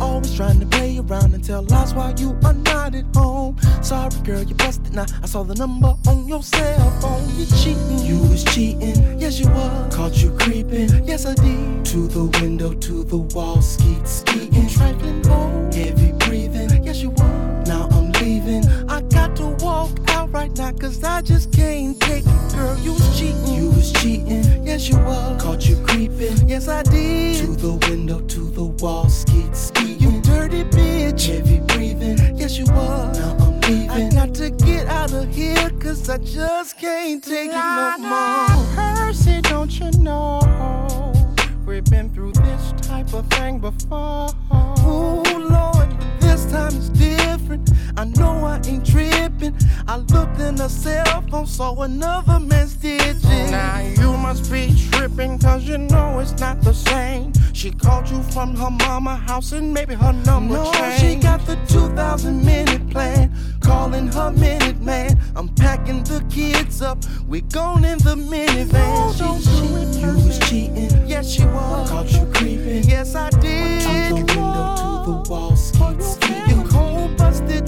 Always 0.00 0.34
trying 0.34 0.58
to 0.58 0.66
play 0.66 0.98
around 0.98 1.32
and 1.32 1.44
tell 1.44 1.62
lies 1.62 1.94
while 1.94 2.12
you 2.18 2.36
are 2.44 2.52
not 2.52 2.96
at 2.96 3.04
home. 3.14 3.56
Sorry, 3.82 4.10
girl, 4.24 4.42
you 4.42 4.56
busted 4.56 4.92
now. 4.92 5.06
I 5.22 5.26
saw 5.26 5.44
the 5.44 5.54
number 5.54 5.94
on 6.08 6.26
your 6.26 6.42
cell 6.42 6.90
phone. 7.00 7.22
You 7.36 7.46
cheating. 7.46 8.00
You 8.00 8.18
was 8.28 8.42
cheating. 8.42 9.20
Yes, 9.20 9.38
you 9.38 9.46
was. 9.46 9.94
Caught 9.94 10.16
you 10.24 10.36
creeping. 10.40 11.04
Yes, 11.06 11.24
I 11.24 11.34
did. 11.34 11.84
To 11.84 12.08
the 12.08 12.24
window, 12.40 12.74
to 12.74 13.04
the 13.04 13.18
wall, 13.18 13.62
skeet, 13.62 14.04
skeeting. 14.08 14.68
Trifling 14.70 15.22
bold. 15.22 15.72
Heavy 15.72 16.10
breathing. 16.24 16.82
Yes, 16.82 17.00
you 17.00 17.10
was. 17.10 17.68
Now 17.68 17.86
I'm 17.92 18.10
leaving. 18.14 18.66
I 18.88 19.02
got 19.02 19.36
to 19.36 19.46
walk 19.64 19.90
out 20.08 20.32
right 20.32 20.50
now, 20.56 20.72
cause 20.72 21.04
I 21.04 21.22
just 21.22 21.52
can't 21.52 22.00
take 22.00 22.24
it. 22.26 22.52
Girl, 22.56 22.76
you 22.80 22.94
was 22.94 23.16
cheating. 23.16 23.54
You 23.54 23.70
was 23.70 23.92
cheating. 23.92 24.66
Yes, 24.66 24.88
you 24.88 24.96
was. 24.96 25.40
Caught 25.40 25.68
you 25.68 25.76
creeping. 25.76 25.89
Yes, 26.20 26.68
I 26.68 26.82
did. 26.82 27.38
To 27.46 27.56
the 27.56 27.72
window, 27.88 28.20
to 28.20 28.40
the 28.50 28.64
wall, 28.64 29.08
skeet, 29.08 29.56
skeeting. 29.56 30.00
You 30.00 30.20
dirty 30.20 30.64
bitch. 30.64 31.26
Heavy 31.26 31.60
breathing. 31.60 32.36
Yes, 32.36 32.58
you 32.58 32.66
was. 32.66 33.18
Now 33.18 33.36
I'm 33.40 33.58
leaving. 33.62 33.90
I 33.90 34.10
got 34.10 34.34
to 34.34 34.50
get 34.50 34.86
out 34.88 35.14
of 35.14 35.34
here, 35.34 35.70
cause 35.80 36.10
I 36.10 36.18
just 36.18 36.76
can't 36.78 37.24
take 37.24 37.48
it 37.48 37.54
no 37.54 37.96
more. 37.98 38.66
Percy, 38.74 39.40
don't 39.40 39.72
you 39.80 39.90
know? 39.92 40.40
We've 41.64 41.84
been 41.84 42.10
through 42.12 42.32
this 42.32 42.72
type 42.82 43.14
of 43.14 43.26
thing 43.30 43.58
before. 43.58 44.28
Oh 44.50 45.22
Lord, 45.24 45.79
time 46.50 46.74
it's 46.76 46.88
different. 46.90 47.70
I 47.96 48.04
know 48.04 48.44
I 48.44 48.60
ain't 48.66 48.84
tripping. 48.86 49.54
I 49.86 49.96
looked 49.96 50.40
in 50.40 50.56
her 50.58 50.68
cell 50.68 51.22
phone, 51.30 51.46
saw 51.46 51.80
another 51.82 52.40
man's 52.40 52.74
digits. 52.74 53.24
Now 53.24 53.78
you 53.80 54.16
must 54.16 54.50
be 54.50 54.74
tripping, 54.90 55.38
cause 55.38 55.64
you 55.64 55.78
know 55.78 56.18
it's 56.18 56.38
not 56.40 56.60
the 56.62 56.72
same. 56.72 57.32
She 57.52 57.70
called 57.70 58.08
you 58.08 58.22
from 58.22 58.56
her 58.56 58.70
mama 58.70 59.16
house 59.16 59.52
and 59.52 59.72
maybe 59.74 59.94
her 59.94 60.12
number 60.12 60.54
No, 60.54 60.72
changed. 60.72 61.00
she 61.00 61.14
got 61.16 61.44
the 61.46 61.56
2,000 61.68 62.44
minute 62.44 62.88
plan, 62.90 63.32
calling 63.60 64.08
her 64.08 64.30
minute 64.32 64.80
man. 64.80 65.18
I'm 65.36 65.48
packing 65.48 66.02
the 66.04 66.24
kids 66.30 66.80
up, 66.82 66.98
we 67.28 67.42
gone 67.42 67.84
in 67.84 67.98
the 67.98 68.14
minivan. 68.16 69.12
She 69.12 69.50
cheated, 69.50 69.94
you 70.00 70.26
was 70.26 70.38
cheating. 70.48 71.06
Yes, 71.08 71.28
she 71.30 71.44
was. 71.44 71.90
Caught 71.90 72.12
you 72.12 72.24
creeping. 72.32 72.84
Yes, 72.84 73.14
I 73.14 73.28
did. 73.30 73.82
From 73.82 74.08
the 74.10 74.14
window 74.14 74.76
to 74.76 75.24
the 75.24 75.30
wall, 75.30 75.56
skeet, 75.56 76.02
skeet. 76.02 76.39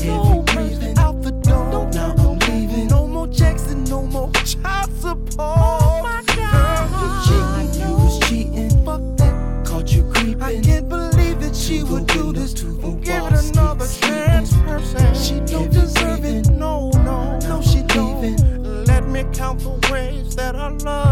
Your 0.01 0.17
cold 0.23 0.47
busted, 0.47 0.83
heavy. 0.83 0.99
Out 0.99 1.23
the 1.23 1.33
door, 1.33 1.91
now 1.93 2.15
I'm 2.19 2.39
leaving. 2.39 2.87
No 2.89 3.07
more 3.07 3.27
Jackson, 3.27 3.85
no 3.85 4.03
more 4.07 4.31
child 4.45 4.91
support. 5.01 5.35
Oh 5.39 6.01
my 6.03 6.23
God. 6.35 6.91
Girl, 6.91 7.01
you 7.03 7.09
cheating, 7.27 7.89
you 7.89 7.97
was 7.97 8.19
cheating. 8.29 8.85
Fuck 8.85 9.03
that, 9.19 9.67
caught 9.67 9.93
you 9.93 10.03
creeping. 10.13 10.43
I 10.43 10.61
can't 10.61 10.89
believe 10.89 11.41
that 11.41 11.55
she 11.55 11.83
would 11.83 12.07
do 12.07 12.33
this 12.33 12.53
to 12.55 12.67
the 12.67 12.91
Give 13.03 13.25
it 13.25 13.51
another 13.51 13.87
chance, 13.87 14.53
person. 14.59 15.15
She 15.15 15.41
don't 15.53 15.71
deserve 15.73 16.25
it. 16.25 16.49
No, 16.51 16.91
no, 17.05 17.39
no, 17.41 17.61
she 17.61 17.83
don't. 17.83 18.87
Let 18.87 19.07
me 19.09 19.25
count 19.33 19.61
the 19.61 19.89
ways 19.93 20.35
that 20.37 20.57
I 20.57 20.69
love 20.69 21.12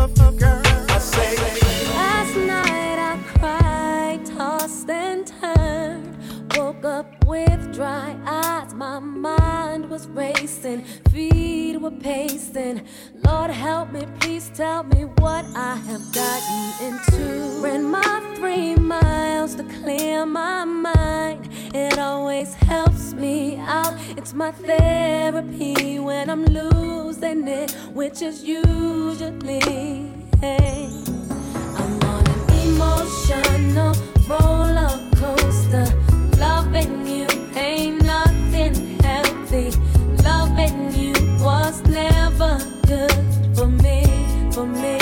was 10.01 10.09
racing, 10.09 10.83
feet 11.11 11.77
were 11.81 11.91
pacing. 11.91 12.87
Lord 13.27 13.51
help 13.51 13.93
me, 13.93 14.07
please 14.21 14.51
tell 14.55 14.83
me 14.83 15.05
what 15.19 15.45
I 15.55 15.75
have 15.77 16.05
gotten 16.13 16.87
into. 16.87 17.61
Ran 17.61 17.85
my 17.85 18.35
three 18.37 18.77
miles 18.77 19.55
to 19.57 19.65
clear 19.65 20.25
my 20.25 20.65
mind. 20.65 21.49
It 21.75 21.99
always 21.99 22.55
helps 22.55 23.13
me 23.13 23.57
out. 23.59 23.95
It's 24.17 24.33
my 24.33 24.53
therapy 24.53 25.99
when 25.99 26.31
I'm 26.31 26.45
losing 26.47 27.47
it, 27.47 27.73
which 27.93 28.23
is 28.23 28.45
usually. 28.45 29.61
Hey. 30.41 30.89
I'm 31.77 32.01
on 32.05 32.27
an 32.27 32.41
emotional 32.65 33.95
roller 34.29 35.11
coaster. 35.17 36.00
For 44.61 44.67
me. 44.67 44.99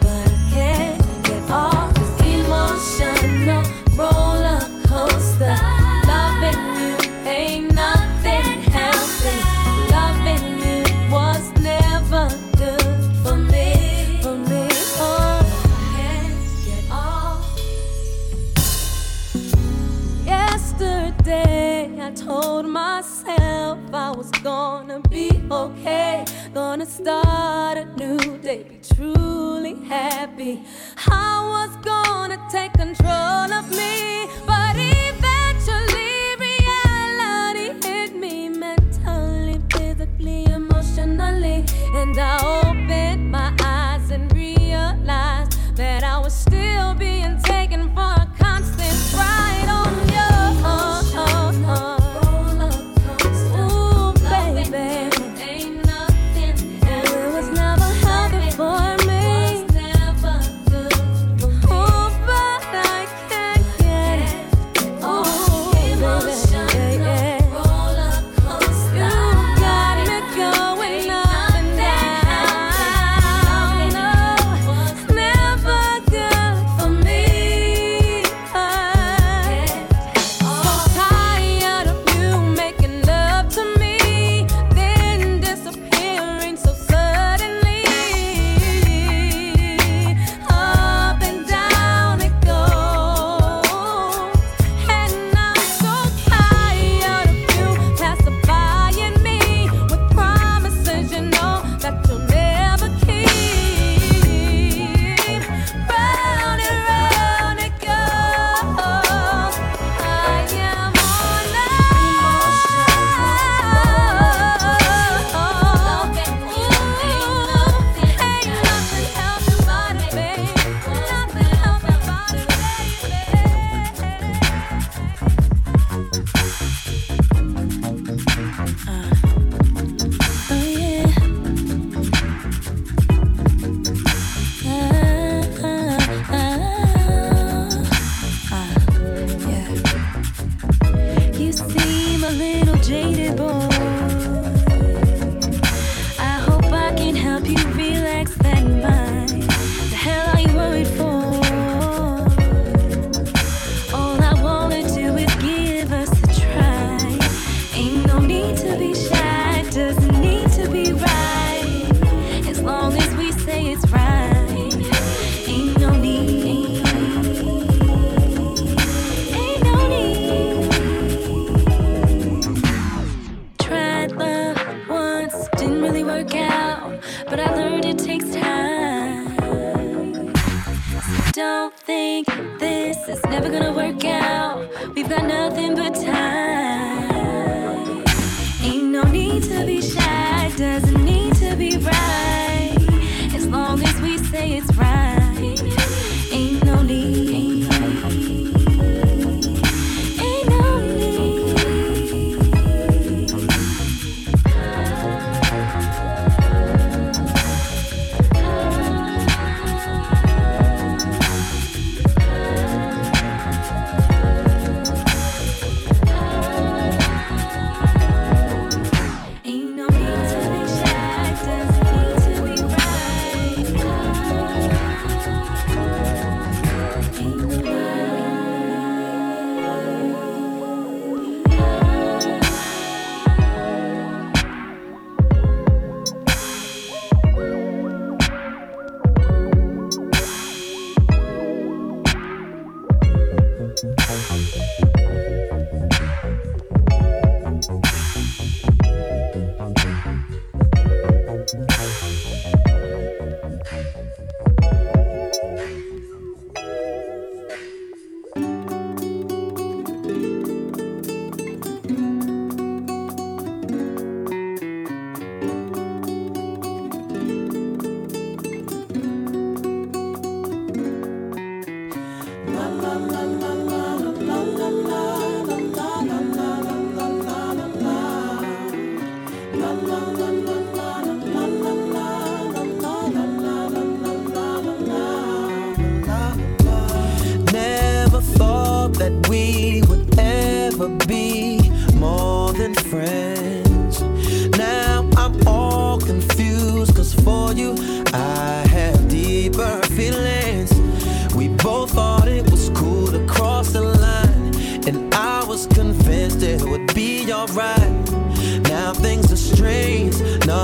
But 0.00 0.26
I 0.26 0.50
can't 0.52 1.00
get 1.24 1.42
off 1.50 1.94
this 1.94 2.12
emotional 2.34 3.62
roller 3.94 4.60
coaster. 4.90 5.56
Loving 6.10 6.60
you 6.80 6.94
ain't 7.24 7.66
nothing 7.72 8.48
healthy. 8.76 9.36
Loving 9.96 10.46
you 10.64 10.80
was 11.08 11.44
never 11.70 12.24
good 12.62 12.98
for 13.22 13.36
me, 13.52 13.68
for 14.22 14.36
me. 14.50 14.66
Oh, 15.06 15.38
I 15.72 15.82
can't 15.94 16.38
get 16.66 16.84
off. 16.90 17.42
Yesterday, 20.26 21.78
I 22.00 22.10
told 22.10 22.66
myself 22.66 23.78
I 23.92 24.10
was 24.10 24.30
gonna 24.42 24.98
be 25.08 25.30
okay. 25.48 26.24
Gonna 26.52 26.86
start 26.86 27.99
happy. 29.90 30.64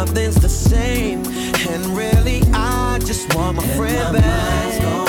nothing's 0.06 0.36
the 0.36 0.48
same. 0.48 1.24
And 1.68 1.84
really, 1.96 2.42
I 2.52 2.98
just 3.00 3.34
want 3.34 3.56
my 3.56 3.62
and 3.62 3.76
friend 3.76 4.12
my 4.12 4.20
back. 4.20 5.05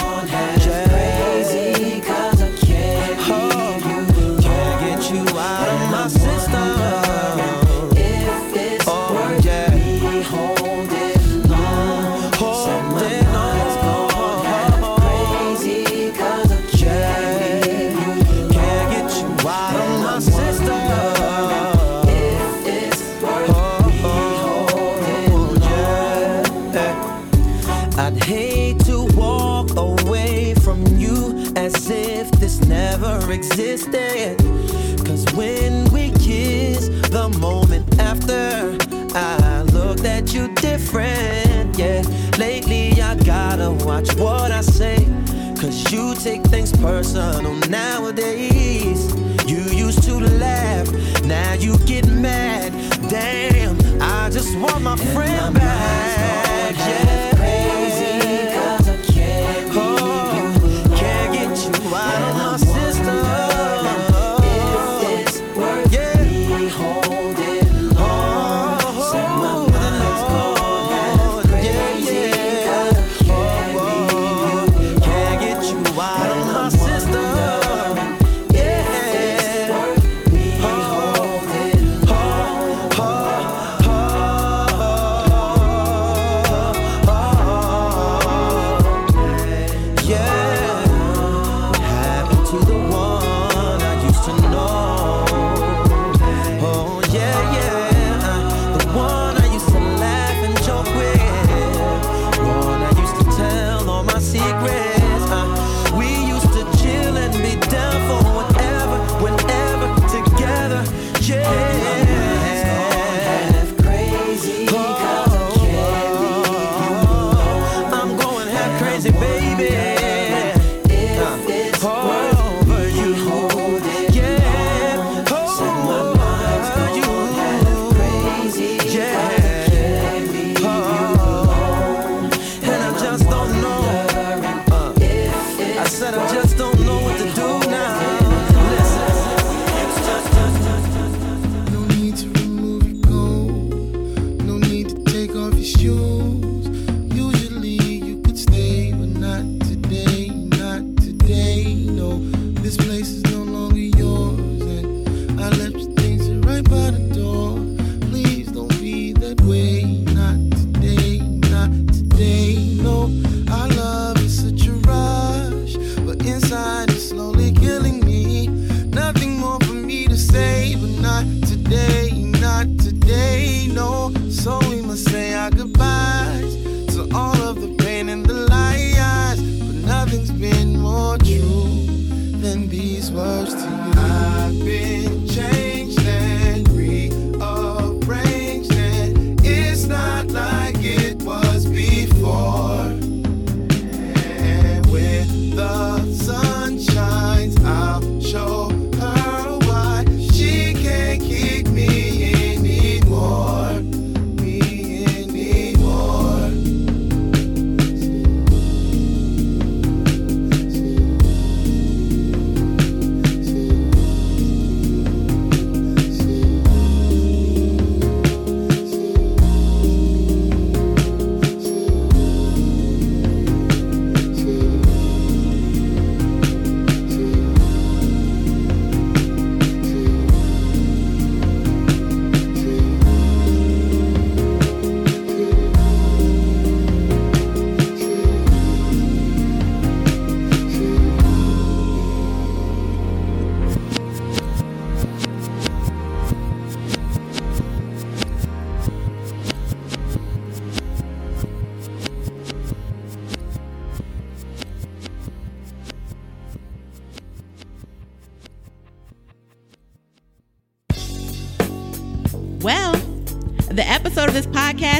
personal 46.87 47.53
nowadays. 47.67 49.13
You 49.45 49.61
used 49.85 50.03
to 50.03 50.15
laugh, 50.19 50.87
now 51.23 51.53
you 51.53 51.77
get 51.79 52.07
mad. 52.07 52.71
Damn, 53.09 53.75
I 54.01 54.29
just 54.29 54.57
want 54.57 54.81
my 54.83 54.93
and 54.93 55.01
friend 55.13 55.53
back. 55.53 55.66